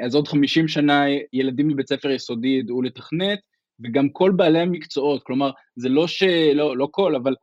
[0.03, 3.39] אז עוד 50 שנה ילדים בבית ספר יסודי ידעו לתכנת,
[3.83, 6.23] וגם כל בעלי המקצועות, כלומר, זה לא ש...
[6.53, 7.35] לא, לא כל, אבל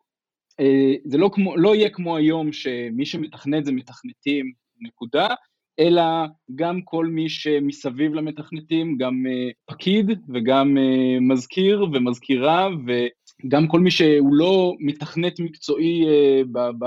[1.04, 5.28] זה לא, כמו, לא יהיה כמו היום שמי שמתכנת זה מתכנתים, נקודה,
[5.78, 6.02] אלא
[6.54, 12.68] גם כל מי שמסביב למתכנתים, גם אה, פקיד וגם אה, מזכיר ומזכירה,
[13.44, 16.04] וגם כל מי שהוא לא מתכנת מקצועי
[16.52, 16.84] ב, ב,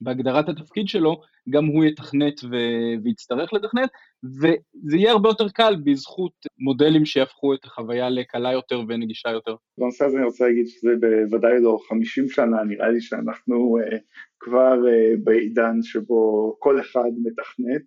[0.00, 1.20] בהגדרת התפקיד שלו,
[1.50, 3.90] גם הוא יתכנת ו- ויצטרך לתכנת,
[4.24, 9.54] וזה יהיה הרבה יותר קל בזכות מודלים שיהפכו את החוויה לקלה יותר ונגישה יותר.
[9.78, 13.96] בנושא הזה אני רוצה להגיד שזה בוודאי לא 50 שנה, נראה לי שאנחנו uh,
[14.40, 17.82] כבר uh, בעידן שבו כל אחד מתכנת,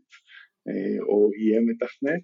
[0.69, 2.21] uh, או יהיה מתכנת,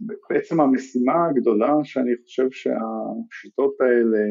[0.00, 4.24] ובעצם המשימה הגדולה שאני חושב שהשיטות האלה,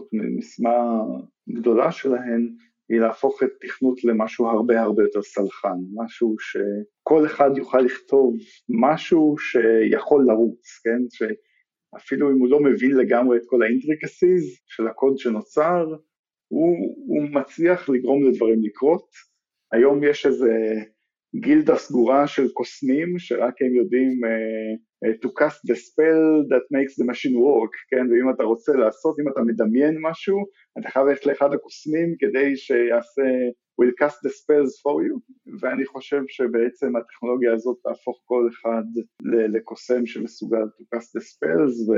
[0.00, 1.02] לפחות משימה
[1.48, 2.48] גדולה שלהן,
[2.88, 8.36] היא להפוך את תכנות למשהו הרבה הרבה יותר סלחן, משהו שכל אחד יוכל לכתוב
[8.68, 11.00] משהו שיכול לרוץ, כן?
[11.10, 15.86] שאפילו אם הוא לא מבין לגמרי את כל האינטריקסיז של הקוד שנוצר,
[16.48, 16.76] הוא,
[17.06, 19.08] הוא מצליח לגרום לדברים לקרות.
[19.72, 20.52] היום יש איזה
[21.36, 24.89] גילדה סגורה של קוסמים, שרק הם יודעים uh,
[25.22, 29.28] to cast the spell that makes the machine work, כן, ואם אתה רוצה לעשות, אם
[29.28, 30.36] אתה מדמיין משהו,
[30.78, 33.22] אתה חייב ללכת לאחד הקוסמים כדי שיעשה
[33.80, 35.20] will cast the spells for you,
[35.60, 38.84] ואני חושב שבעצם הטכנולוגיה הזאת תהפוך כל אחד
[39.52, 41.92] לקוסם שמסוגל to cast the spells ו...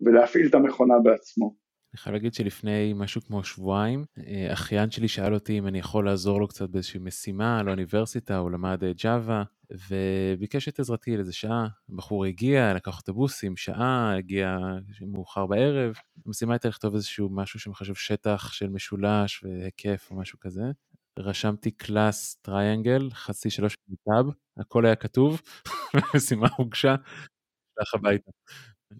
[0.00, 1.61] ולהפעיל את המכונה בעצמו.
[1.94, 6.04] אני חייב להגיד שלפני משהו כמו שבועיים, אה, אחיין שלי שאל אותי אם אני יכול
[6.06, 9.42] לעזור לו קצת באיזושהי משימה לאוניברסיטה, הוא למד ג'אווה,
[9.90, 11.68] וביקש את עזרתי לאיזה שעה.
[11.92, 14.56] הבחור הגיע, לקח אוטובוסים, שעה, הגיע
[15.12, 15.94] מאוחר בערב.
[16.26, 20.62] המשימה הייתה לכתוב איזשהו משהו שמחשב שטח של משולש והיקף או משהו כזה.
[21.18, 24.26] רשמתי קלאס טריאנגל, חצי שלוש טאב,
[24.56, 25.40] הכל היה כתוב,
[25.94, 26.94] המשימה הוגשה,
[27.78, 28.30] הלך הביתה.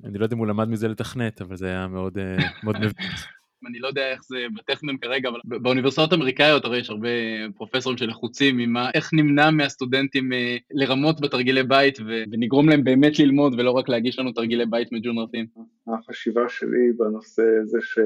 [0.04, 2.92] אני לא יודע אם הוא למד מזה לתכנת, אבל זה היה מאוד, אה, מביך.
[3.68, 7.08] אני לא יודע איך זה בטכנון כרגע, אבל באוניברסיטאות האמריקאיות הרי יש הרבה
[7.56, 11.98] פרופסורים שלחוצים עם איך נמנע מהסטודנטים אה, לרמות בתרגילי בית
[12.30, 15.46] ונגרום להם באמת ללמוד ולא רק להגיש לנו תרגילי בית מג'ונרטים.
[15.86, 17.98] החשיבה שלי בנושא זה ש...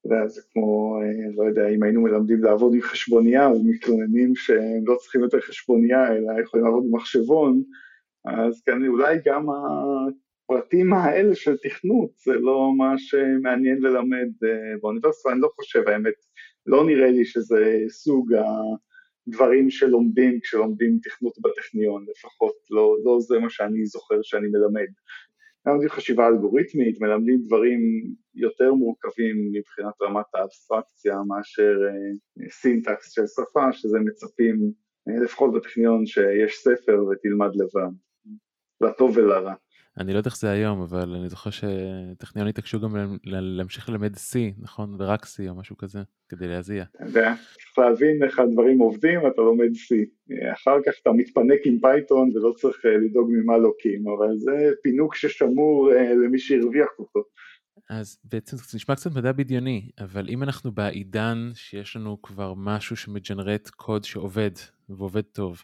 [0.00, 4.86] אתה יודע, זה כמו, אה, לא יודע, אם היינו מלמדים לעבוד עם חשבונייה ומתלוננים שהם
[4.86, 7.62] לא צריכים יותר חשבונייה אלא יכולים לעבוד עם מחשבון,
[8.24, 9.46] אז כן, אולי גם
[10.50, 16.14] הפרטים האלה של תכנות זה לא מה שמעניין ללמד אה, באוניברסיטה, אני לא חושב, האמת,
[16.66, 18.32] לא נראה לי שזה סוג
[19.28, 24.88] הדברים שלומדים כשלומדים תכנות בטכניון, לפחות לא, לא זה מה שאני זוכר שאני מלמד.
[25.66, 27.80] מלמדים חשיבה אלגוריתמית, מלמדים דברים
[28.34, 34.72] יותר מורכבים מבחינת רמת האבסטרקציה מאשר אה, סינטקס של שפה, שזה מצפים,
[35.08, 37.92] אה, לפחות בטכניון, שיש ספר ותלמד לבד,
[38.80, 39.54] לטוב ולרע.
[39.98, 44.36] אני לא יודע איך זה היום, אבל אני זוכר שטכניון התעקשו גם להמשיך ללמד C,
[44.58, 44.96] נכון?
[44.98, 46.84] ורק C או משהו כזה, כדי להזיע.
[46.96, 49.94] אתה יודע, צריך להבין איך הדברים עובדים, אתה לומד C.
[50.52, 55.14] אחר כך אתה מתפנק עם פייתון ולא צריך אה, לדאוג מ malloc-ים, אבל זה פינוק
[55.14, 57.22] ששמור אה, למי שהרוויח אותו.
[57.90, 62.96] אז בעצם זה נשמע קצת מדע בדיוני, אבל אם אנחנו בעידן שיש לנו כבר משהו
[62.96, 64.50] שמ generate קוד שעובד,
[64.88, 65.62] ועובד טוב,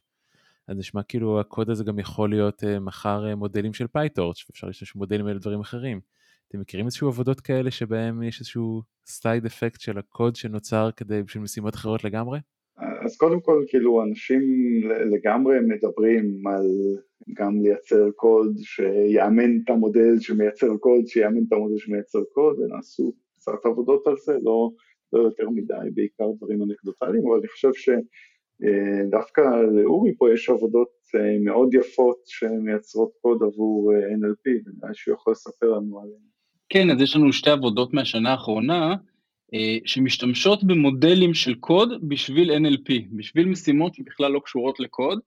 [0.69, 4.67] אז נשמע כאילו הקוד הזה גם יכול להיות uh, מחר uh, מודלים של פייטורץ' ואפשר
[4.67, 6.01] להשתמש במודלים האלה לדברים אחרים.
[6.49, 11.43] אתם מכירים איזשהו עבודות כאלה שבהם יש איזשהו סייד אפקט של הקוד שנוצר כדי בשביל
[11.43, 12.39] משימות אחרות לגמרי?
[13.05, 14.43] אז קודם כל, כאילו, אנשים
[15.13, 16.67] לגמרי מדברים על
[17.35, 23.53] גם לייצר קוד שיאמן את המודל שמייצר קוד, שיאמן את המודל שמייצר קוד, ונעשו קצת
[23.65, 24.71] עבודות על זה, לא,
[25.13, 27.73] לא יותר מדי, בעיקר דברים אנקדוטליים, אבל אני חושב
[28.65, 29.41] שדווקא
[29.73, 35.31] לאורי פה יש עבודות אה, מאוד יפות שמייצרות קוד עבור אה, NLP, ונראה שהוא יכול
[35.31, 36.19] לספר לנו עליהן.
[36.69, 38.95] כן, אז יש לנו שתי עבודות מהשנה האחרונה,
[39.55, 45.19] אה, שמשתמשות במודלים של קוד בשביל NLP, בשביל משימות שבכלל לא קשורות לקוד.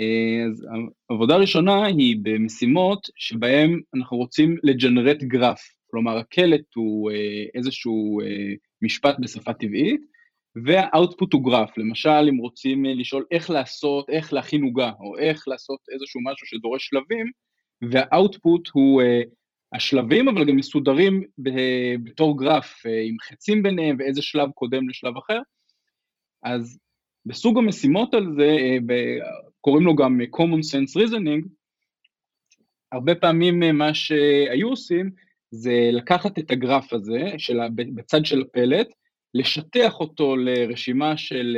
[0.00, 0.66] אה, אז
[1.10, 5.60] העבודה הראשונה היא במשימות שבהן אנחנו רוצים לג'נרט גרף,
[5.90, 8.20] כלומר הקלט הוא אה, איזשהו
[8.82, 10.00] משפט בשפה טבעית,
[10.64, 15.80] והאוטפוט הוא גרף, למשל אם רוצים לשאול איך לעשות, איך להכין עוגה, או איך לעשות
[15.92, 17.30] איזשהו משהו שדורש שלבים,
[17.90, 19.02] והאוטפוט הוא
[19.72, 21.22] השלבים אבל גם מסודרים
[22.04, 25.40] בתור גרף אה, עם חצים ביניהם ואיזה שלב קודם לשלב אחר.
[26.42, 26.78] אז
[27.26, 28.56] בסוג המשימות על זה,
[28.90, 29.18] אה,
[29.60, 31.48] קוראים לו גם common sense reasoning,
[32.92, 35.10] הרבה פעמים אה, מה שהיו עושים
[35.50, 38.88] זה לקחת את הגרף הזה של, בצד של הפלט,
[39.38, 41.56] לשטח אותו לרשימה של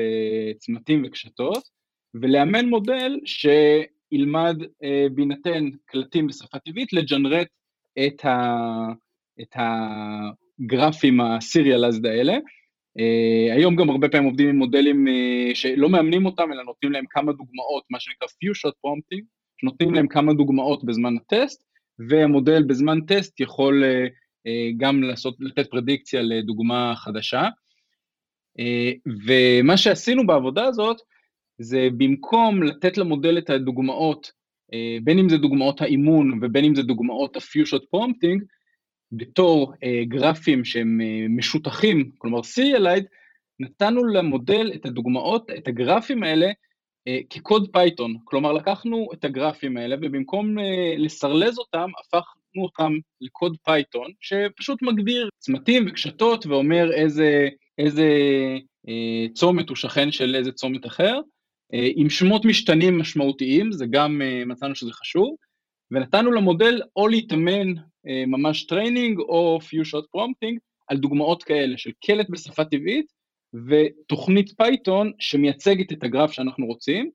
[0.58, 1.62] צמתים וקשתות,
[2.14, 4.56] ולאמן מודל שילמד
[5.14, 7.48] בהינתן קלטים בשפה טבעית לג'נרט
[8.06, 8.56] את, ה,
[9.40, 12.38] את הגרפים ה-serialized האלה.
[12.98, 15.06] Uh, היום גם הרבה פעמים עובדים עם מודלים
[15.54, 19.24] שלא מאמנים אותם, אלא נותנים להם כמה דוגמאות, מה שנקרא few shot prompting,
[19.60, 21.64] שנותנים להם כמה דוגמאות בזמן הטסט,
[22.08, 23.84] והמודל בזמן טסט יכול
[24.76, 27.48] גם לעשות, לתת פרדיקציה לדוגמה חדשה.
[28.60, 30.96] Uh, ומה שעשינו בעבודה הזאת,
[31.58, 34.32] זה במקום לתת למודל את הדוגמאות
[34.72, 38.42] אה, בין אם זה דוגמאות האימון ובין אם זה דוגמאות ה-few prompting,
[39.12, 43.06] בתור uh, גרפים שהם משותחים, כלומר serialized,
[43.60, 46.50] נתנו למודל את הדוגמאות, את הגרפים האלה,
[47.30, 50.56] כקוד פייתון, כלומר לקחנו את הגרפים האלה ובמקום
[50.98, 57.48] ל serialize אותם, הפכנו אותם לקוד פייתון, שפשוט מגדיר צמתים וקשתות ואומר איזה,
[57.78, 58.08] איזה
[58.86, 61.20] uh, צומת הוא שכן של איזה צומת אחר,
[61.74, 65.36] אה, עם שמות משתנים משמעותיים, זה גם אה, מצאנו שזה חשוב,
[65.90, 67.74] ונתנו למודל או להתאמן
[68.06, 70.58] אה, ממש training או few shot prompting
[70.88, 73.06] על דוגמאות כאלה של קלט בשפה טבעית
[73.68, 77.10] ותוכנית פייתון שמייצגת את הגרף שאנחנו רוצים,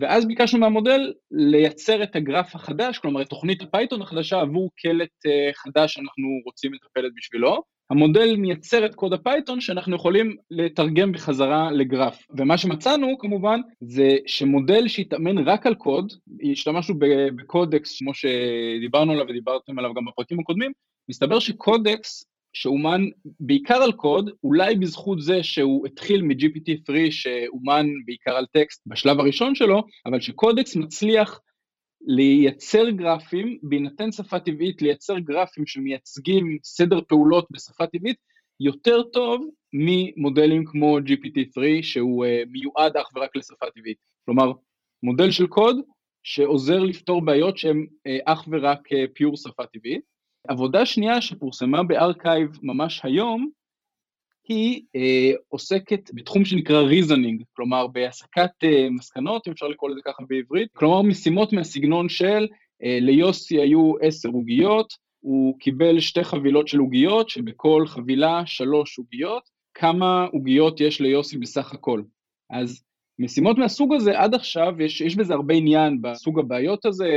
[0.00, 5.94] ואז ביקשנו מהמודל לייצר את הגרף החדש, כלומר את תוכנית הפייתון החדשה עבור קלט חדש
[5.94, 7.62] שאנחנו רוצים לפתור את בשבילו,
[7.92, 12.26] המודל מייצר את קוד הפייתון שאנחנו יכולים לתרגם בחזרה לגרף.
[12.38, 16.12] ומה שמצאנו כמובן זה שמודל שהתאמן רק על קוד,
[16.52, 16.94] השתמשנו
[17.36, 20.72] ב-Codex כמו שדיברנו עליו ודיברתם עליו גם בפרקים הקודמים,
[21.08, 23.04] מסתבר ש-Codex שאומן
[23.40, 29.54] בעיקר על קוד, אולי בזכות זה שהוא התחיל מ-GPT-3 שאומן בעיקר על טקסט בשלב הראשון
[29.54, 31.40] שלו, אבל ש-Codex מצליח
[32.06, 38.16] לייצר גרפים, בהינתן שפה טבעית, לייצר גרפים שמייצגים סדר פעולות בשפה טבעית,
[38.60, 43.96] יותר טוב ממודלים כמו GPT-3 שהוא uh, מיועד אך ורק לשפה טבעית.
[44.24, 44.52] כלומר,
[45.02, 45.76] מודל של קוד
[46.22, 50.00] שעוזר לפתור בעיות שהן uh, אך ורק פיור uh, שפה טבעית.
[50.48, 53.50] עבודה שנייה שפורסמה בארכייב ממש היום,
[54.48, 60.22] היא אה, עוסקת בתחום שנקרא reasoning, כלומר בהסקת אה, מסקנות, אם אפשר לקרוא לזה ככה
[60.28, 62.48] בעברית, כלומר משימות מהסגנון של
[62.84, 69.42] אה, ליוסי היו עשר עוגיות, הוא קיבל שתי חבילות של עוגיות, שבכל חבילה שלוש עוגיות,
[69.74, 72.02] כמה עוגיות יש ליוסי בסך הכל.
[72.50, 72.82] אז
[73.18, 77.08] משימות מהסוג הזה עד עכשיו, יש, יש בזה הרבה עניין בסוג הבעיות הזה,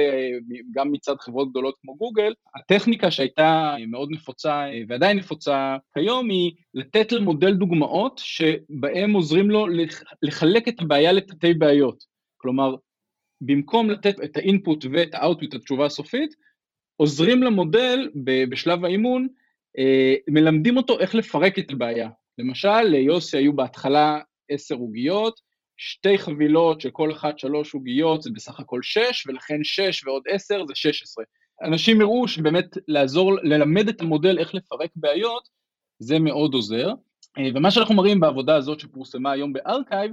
[0.72, 2.34] גם מצד חברות גדולות כמו גוגל.
[2.56, 9.68] הטכניקה שהייתה מאוד נפוצה ועדיין נפוצה כיום היא לתת למודל דוגמאות שבהם עוזרים לו
[10.22, 12.04] לחלק את הבעיה לתתי בעיות.
[12.38, 12.76] כלומר,
[13.42, 16.36] במקום לתת את ה-input ואת ה-output, התשובה הסופית,
[16.98, 18.10] עוזרים למודל
[18.50, 19.28] בשלב האימון,
[19.78, 22.10] אה, מלמדים אותו איך לפרק את הבעיה.
[22.38, 24.20] למשל, ליוסי היו בהתחלה
[24.50, 25.45] עשר עוגיות,
[25.78, 30.66] שתי חבילות של כל אחת שלוש עוגיות זה בסך הכל שש, ולכן שש ועוד עשר
[30.68, 31.26] זה שש עשרה.
[31.64, 35.50] אנשים הראו שבאמת לעזור, ללמד את המודל איך לפרק בעיות,
[36.00, 36.90] זה מאוד עוזר.
[37.38, 40.12] אה, ומה שאנחנו מראים בעבודה הזאת שפורסמה היום ב-arXiv,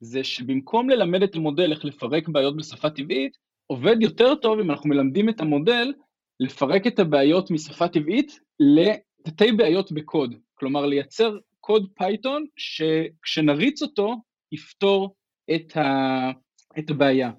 [0.00, 3.36] זה שבמקום ללמד את המודל איך לפרק בעיות בשפה טבעית,
[3.66, 5.92] עובד יותר טוב אם אנחנו מלמדים את המודל
[6.40, 10.34] לפרק את הבעיות משפה טבעית לתתי בעיות בקוד.
[10.54, 14.16] כלומר, לייצר קוד פייתון שכשנריץ אותו,
[14.52, 15.14] יפתור
[15.54, 16.30] את, ה,
[16.78, 17.30] את הבעיה.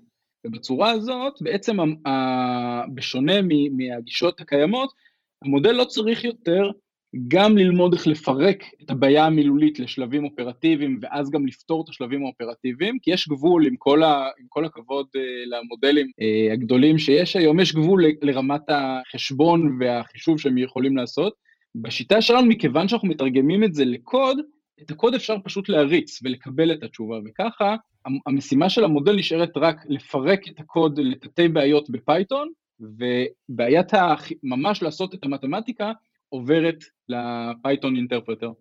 [0.46, 3.34] ובצורה הזאת, בעצם ה, בשונה
[3.78, 4.94] מהגישות הקיימות,
[5.44, 6.72] המודל לא צריך יותר
[7.28, 13.00] גם ללמוד איך לפרק את הבעיה המילולית לשלבים אופרטיביים, ואז גם לפתור את השלבים האופרטיביים,
[13.02, 17.60] כי יש גבול, עם כל, ה, עם כל הכבוד uh, למודלים uh, הגדולים שיש היום,
[17.60, 21.34] יש גבול לרמת החשבון והחישוב שהם יכולים לעשות.
[21.76, 24.38] בשיטה שלנו, מכיוון שאנחנו מתרגמים את זה לקוד,
[24.86, 27.76] את הקוד אפשר פשוט להריץ ולקבל את התשובה, וככה
[28.26, 34.16] המשימה של המודל נשארת רק לפרק את הקוד לתתי בעיות בפייתון, ובעיית ה...
[34.44, 35.92] ממש לעשות את המתמטיקה
[36.30, 38.52] עוברת ל-Python interpreter.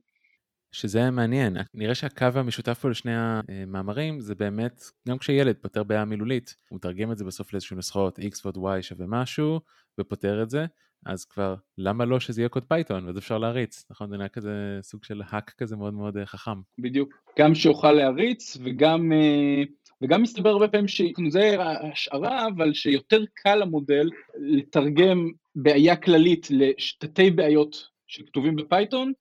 [0.72, 6.56] שזה מעניין, נראה שהקו המשותף פה לשני המאמרים זה באמת, גם כשילד פותר בעיה מילולית,
[6.68, 9.60] הוא מתרגם את זה בסוף לאיזשהו נוסחאות x ועוד y שווה משהו,
[10.00, 10.66] ופותר את זה,
[11.06, 14.10] אז כבר למה לא שזה יהיה קוד פייתון ואז אפשר להריץ, נכון?
[14.10, 16.60] זה נראה כזה סוג של hack כזה מאוד מאוד אה, חכם.
[16.78, 19.62] בדיוק, גם שיוכל להריץ וגם, אה,
[20.02, 21.56] וגם מסתבר הרבה פעמים שזה
[21.92, 27.76] השערה, אבל שיותר קל למודל לתרגם בעיה כללית לתתי בעיות
[28.06, 29.12] שכתובים בפייתון,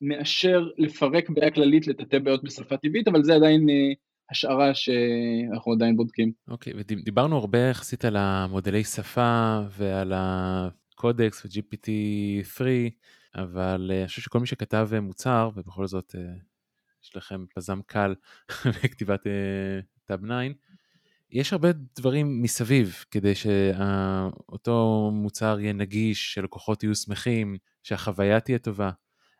[0.00, 3.92] מאשר לפרק בעיה כללית לתתי בעיות בשפה טבעית, אבל זה עדיין אה,
[4.30, 6.32] השערה שאנחנו עדיין בודקים.
[6.48, 10.12] אוקיי, okay, ודיברנו הרבה יחסית על המודלי שפה ועל
[10.98, 12.60] הקודקס ו-GPT-3,
[13.34, 16.14] אבל אה, אני חושב שכל מי שכתב אה, מוצר, ובכל זאת
[17.04, 18.14] יש לכם פזם קל
[18.84, 19.20] בכתיבת
[20.04, 20.32] טאב 9,
[21.30, 28.90] יש הרבה דברים מסביב כדי שאותו מוצר יהיה נגיש, שלקוחות יהיו שמחים, שהחוויה תהיה טובה.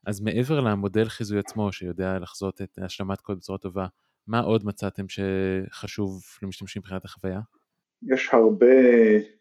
[0.06, 3.86] אז מעבר למודל חיזוי עצמו שיודע לחזות את השלמת קוד בצורה טובה,
[4.26, 7.40] מה עוד מצאתם שחשוב למשתמשים מבחינת החוויה?
[8.06, 8.76] יש הרבה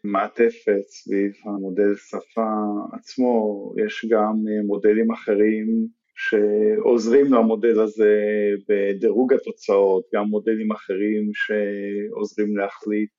[0.04, 2.50] מעטפת סביב המודל שפה
[2.92, 4.34] עצמו, יש גם
[4.66, 5.86] מודלים אחרים
[6.16, 8.20] שעוזרים למודל הזה
[8.68, 13.10] בדירוג התוצאות, גם מודלים אחרים שעוזרים להחליט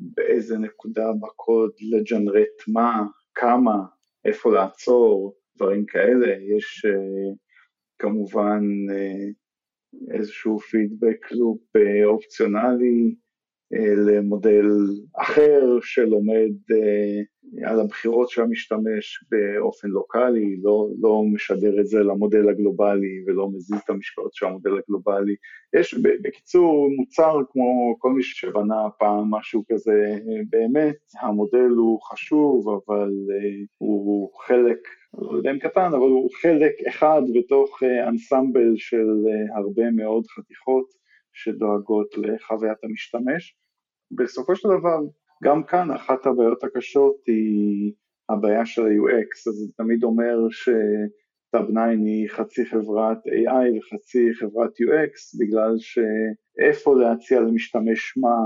[0.00, 3.02] באיזה נקודה בקוד לג'נרט מה,
[3.34, 3.76] כמה,
[4.24, 6.36] איפה לעצור, דברים כאלה.
[6.56, 7.36] יש uh,
[7.98, 8.60] כמובן
[8.90, 13.14] uh, איזשהו פידבק לופ אופציונלי
[14.06, 14.66] למודל
[15.16, 22.48] אחר שלומד uh, על הבחירות של המשתמש באופן לוקאלי, לא, לא משדר את זה למודל
[22.48, 25.34] הגלובלי ולא מזיז את המשקעות של המודל הגלובלי.
[25.76, 30.18] יש בקיצור מוצר כמו כל מי שבנה פעם משהו כזה
[30.50, 33.12] באמת, המודל הוא חשוב אבל
[33.78, 34.78] הוא חלק,
[35.18, 39.06] לא יודע אם קטן, אבל הוא חלק אחד בתוך אנסמבל של
[39.56, 40.99] הרבה מאוד חתיכות
[41.42, 43.56] שדואגות לחוויית המשתמש.
[44.10, 44.98] בסופו של דבר
[45.44, 47.92] גם כאן אחת הבעיות הקשות היא
[48.28, 54.70] הבעיה של ה-UX, אז זה תמיד אומר שטאב 9 היא חצי חברת AI וחצי חברת
[54.70, 58.36] UX, בגלל שאיפה להציע למשתמש מה,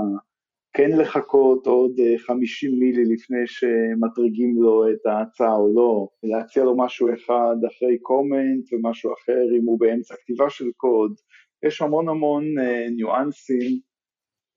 [0.77, 7.13] כן לחכות עוד 50 מילי לפני שמטריגים לו את ההצעה או לא, להציע לו משהו
[7.13, 11.15] אחד אחרי קומנט ומשהו אחר אם הוא באמצע כתיבה של קוד,
[11.65, 12.43] יש המון המון
[12.95, 13.79] ניואנסים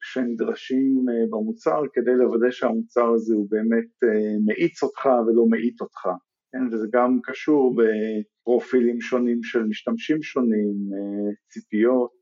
[0.03, 6.09] שנדרשים אה, במוצר כדי לוודא שהמוצר הזה הוא באמת אה, מאיץ אותך ולא מאיט אותך.
[6.53, 12.13] כן, וזה גם קשור בפרופילים שונים של משתמשים שונים, אה, ציפיות,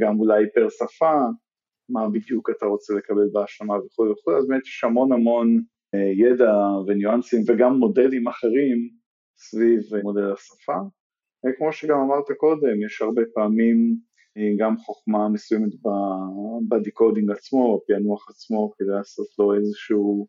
[0.00, 1.14] גם אולי per שפה,
[1.88, 5.62] מה בדיוק אתה רוצה לקבל בהשלמה וכו' וכו', אז באמת יש המון המון
[6.16, 6.52] ידע
[6.86, 8.90] וניואנסים וגם מודלים אחרים
[9.38, 10.76] סביב מודל השפה.
[11.56, 13.96] כמו שגם אמרת קודם, יש הרבה פעמים
[14.58, 15.72] גם חוכמה מסוימת
[16.68, 20.26] ב-decoding עצמו, בפענוח עצמו, כדי לעשות לו איזשהו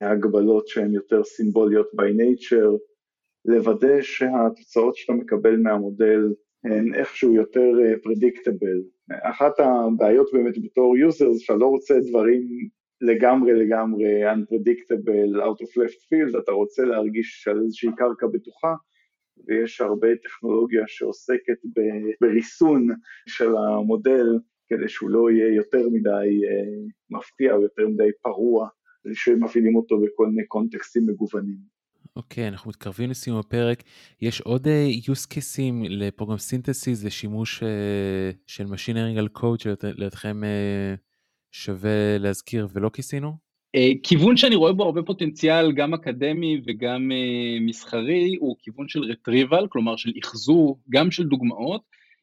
[0.00, 2.78] הגבלות שהן יותר סימבוליות by nature,
[3.44, 6.20] לוודא שהתוצאות שאתה מקבל מהמודל
[6.64, 7.72] הן איכשהו יותר.
[7.80, 12.68] אה, אחת הבעיות באמת בתור user זה שאתה לא רוצה דברים
[13.00, 18.74] לגמרי לגמרי unpredictable, out of left field, אתה רוצה להרגיש על איזושהי קרקע בטוחה,
[19.46, 21.58] ויש הרבה טכנולוגיה שעוסקת
[22.20, 22.88] בריסון
[23.28, 24.26] של המודל
[24.68, 26.10] כדי שהוא לא יהיה יותר מדי
[26.48, 28.68] אה, מפתיע או יותר מדי פרוע,
[29.12, 31.78] שמפעילים אותו בכל מיני context-ים מגוונים.
[32.16, 33.82] אוקיי, okay, אנחנו מתקרבים לסיום הפרק.
[34.20, 37.66] יש עוד uh, use cases לפרוגרם סינתסיס לשימוש uh,
[38.46, 40.98] של Machine Learning על קוד שלדעתכם uh,
[41.50, 43.47] שווה להזכיר ולא כיסינו?
[43.74, 49.00] אה, כיוון שאני רואה בו הרבה פוטנציאל, גם אקדמי וגם uh, מסחרי, הוא כיוון של
[49.00, 51.80] retrieval, כלומר של אחזור, גם של דוגמאות,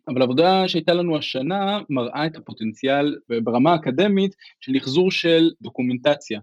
[0.08, 6.40] אבל העבודה שהייתה לנו השנה מראה את הפוטנציאל ברמה האקדמית של אחזור של דוקומנטציה.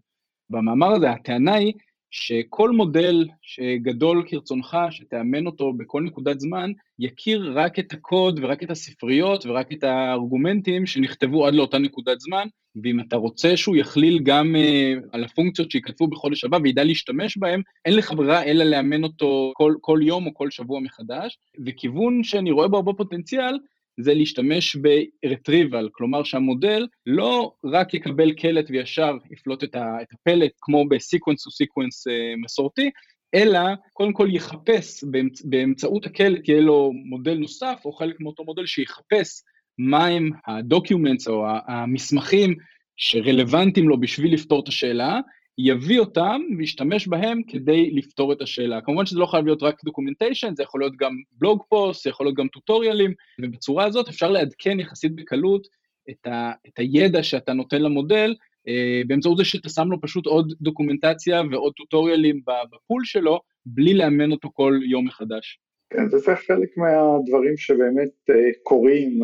[0.50, 1.72] במאמר הזה הטענה היא
[2.12, 8.70] שכל מודל שגדול כרצונך, שתאמן אותו בכל נקודת זמן, יכיר רק את הקוד ורק את
[8.70, 12.46] הספריות ורק את הארגומנטים שנכתבו עד לאותה נקודת זמן,
[12.82, 17.62] ואם אתה רוצה שהוא יכליל גם uh, על הפונקציות שייכתבו בחודש הבא וידע להשתמש בהם,
[17.84, 21.38] אין לך ברירה אלא לאמן אותו כל, כל יום או כל שבוע מחדש.
[21.66, 23.58] וכיוון שאני רואה בו הרבה פוטנציאל,
[24.00, 29.76] זה להשתמש ב-retrieval, כלומר שהמודל לא רק יקבל קלט וישר יפלוט את
[30.12, 32.04] הפלט כמו ב-sequence to sequence
[32.36, 32.90] מסורתי,
[33.34, 33.60] אלא
[33.92, 35.42] קודם כל יחפש באמצ...
[35.42, 39.42] באמצעות הקלט, יהיה לו מודל נוסף או חלק מאותו מודל שיחפש
[39.78, 42.54] מהם ה-documents או המסמכים
[42.96, 45.20] שרלוונטיים לו בשביל לפתור את השאלה,
[45.58, 48.80] יביא אותם וישתמש בהם כדי לפתור את השאלה.
[48.80, 52.26] כמובן שזה לא חייב להיות רק documentation, זה יכול להיות גם blog post, זה יכול
[52.26, 55.66] להיות גם טוטוריאלים, ובצורה הזאת אפשר לעדכן יחסית בקלות
[56.10, 58.34] את, ה, את הידע שאתה נותן למודל,
[58.68, 62.40] אה, באמצעות זה שאתה שם לו פשוט עוד דוקומנטציה ועוד טוטוריאלים
[62.72, 65.58] בפול שלו, בלי לאמן אותו כל יום מחדש.
[65.90, 69.20] כן, וזה חלק מהדברים שבאמת אה, קורים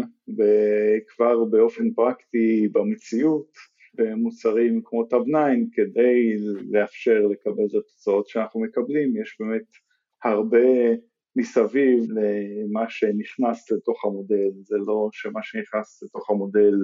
[1.08, 3.77] כבר באופן פרקטי במציאות.
[3.98, 5.38] במוצרים כמו טאב 9
[5.72, 6.36] כדי
[6.70, 9.66] לאפשר לקבל את התוצאות שאנחנו מקבלים, יש באמת
[10.24, 10.68] הרבה
[11.36, 16.74] מסביב למה שנכנס לתוך המודל, זה לא שמה שנכנס לתוך המודל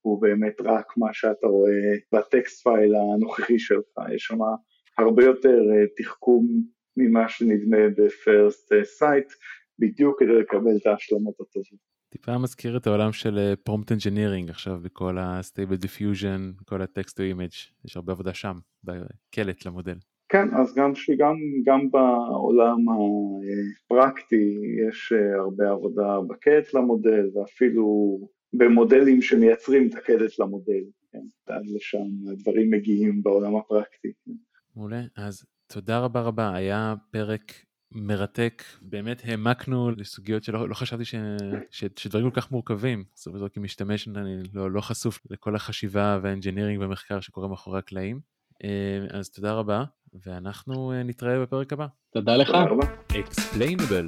[0.00, 4.38] הוא באמת רק מה שאתה רואה ב-text file הנוכחי שלך, יש שם
[4.98, 6.46] הרבה יותר אה, תחכום
[6.96, 9.32] ממה שנדמה ב-first sight,
[9.78, 11.93] בדיוק כדי לקבל את ההשלמות הטובות.
[12.14, 17.36] טיפה מזכיר את העולם של prompt uh, engineering עכשיו בכל ה-stable diffusion, כל ה-text to
[17.36, 19.96] image, יש הרבה עבודה שם, בקלט למודל.
[20.28, 24.54] כן, אז גם, שגם, גם בעולם הפרקטי
[24.88, 28.18] יש uh, הרבה עבודה בקלט למודל ואפילו
[28.52, 34.12] במודלים שמייצרים את הקלט למודל, כן, עד לשם הדברים מגיעים בעולם הפרקטי.
[34.76, 37.52] מעולה, אז תודה רבה רבה, היה פרק
[37.94, 41.14] מרתק, באמת העמקנו לסוגיות שלא לא חשבתי ש,
[41.70, 46.80] ש, שדברים כל כך מורכבים, זאת אומרת כמשתמש אני לא, לא חשוף לכל החשיבה והאנג'ינירינג
[46.80, 48.20] והמחקר שקורה מאחורי הקלעים.
[48.64, 49.84] אה, אז תודה רבה,
[50.26, 51.86] ואנחנו אה, נתראה בפרק הבא.
[52.12, 52.50] תודה לך.
[53.20, 54.06] Explainable,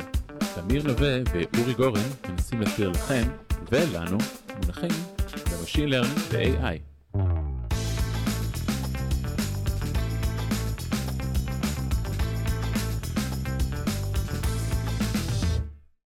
[0.54, 3.22] תמיר נווה ואורי גורן מנסים להסביר לכם
[3.72, 4.18] ולנו
[4.54, 4.90] מונחים
[5.52, 6.95] ב-machine learning ו-AI.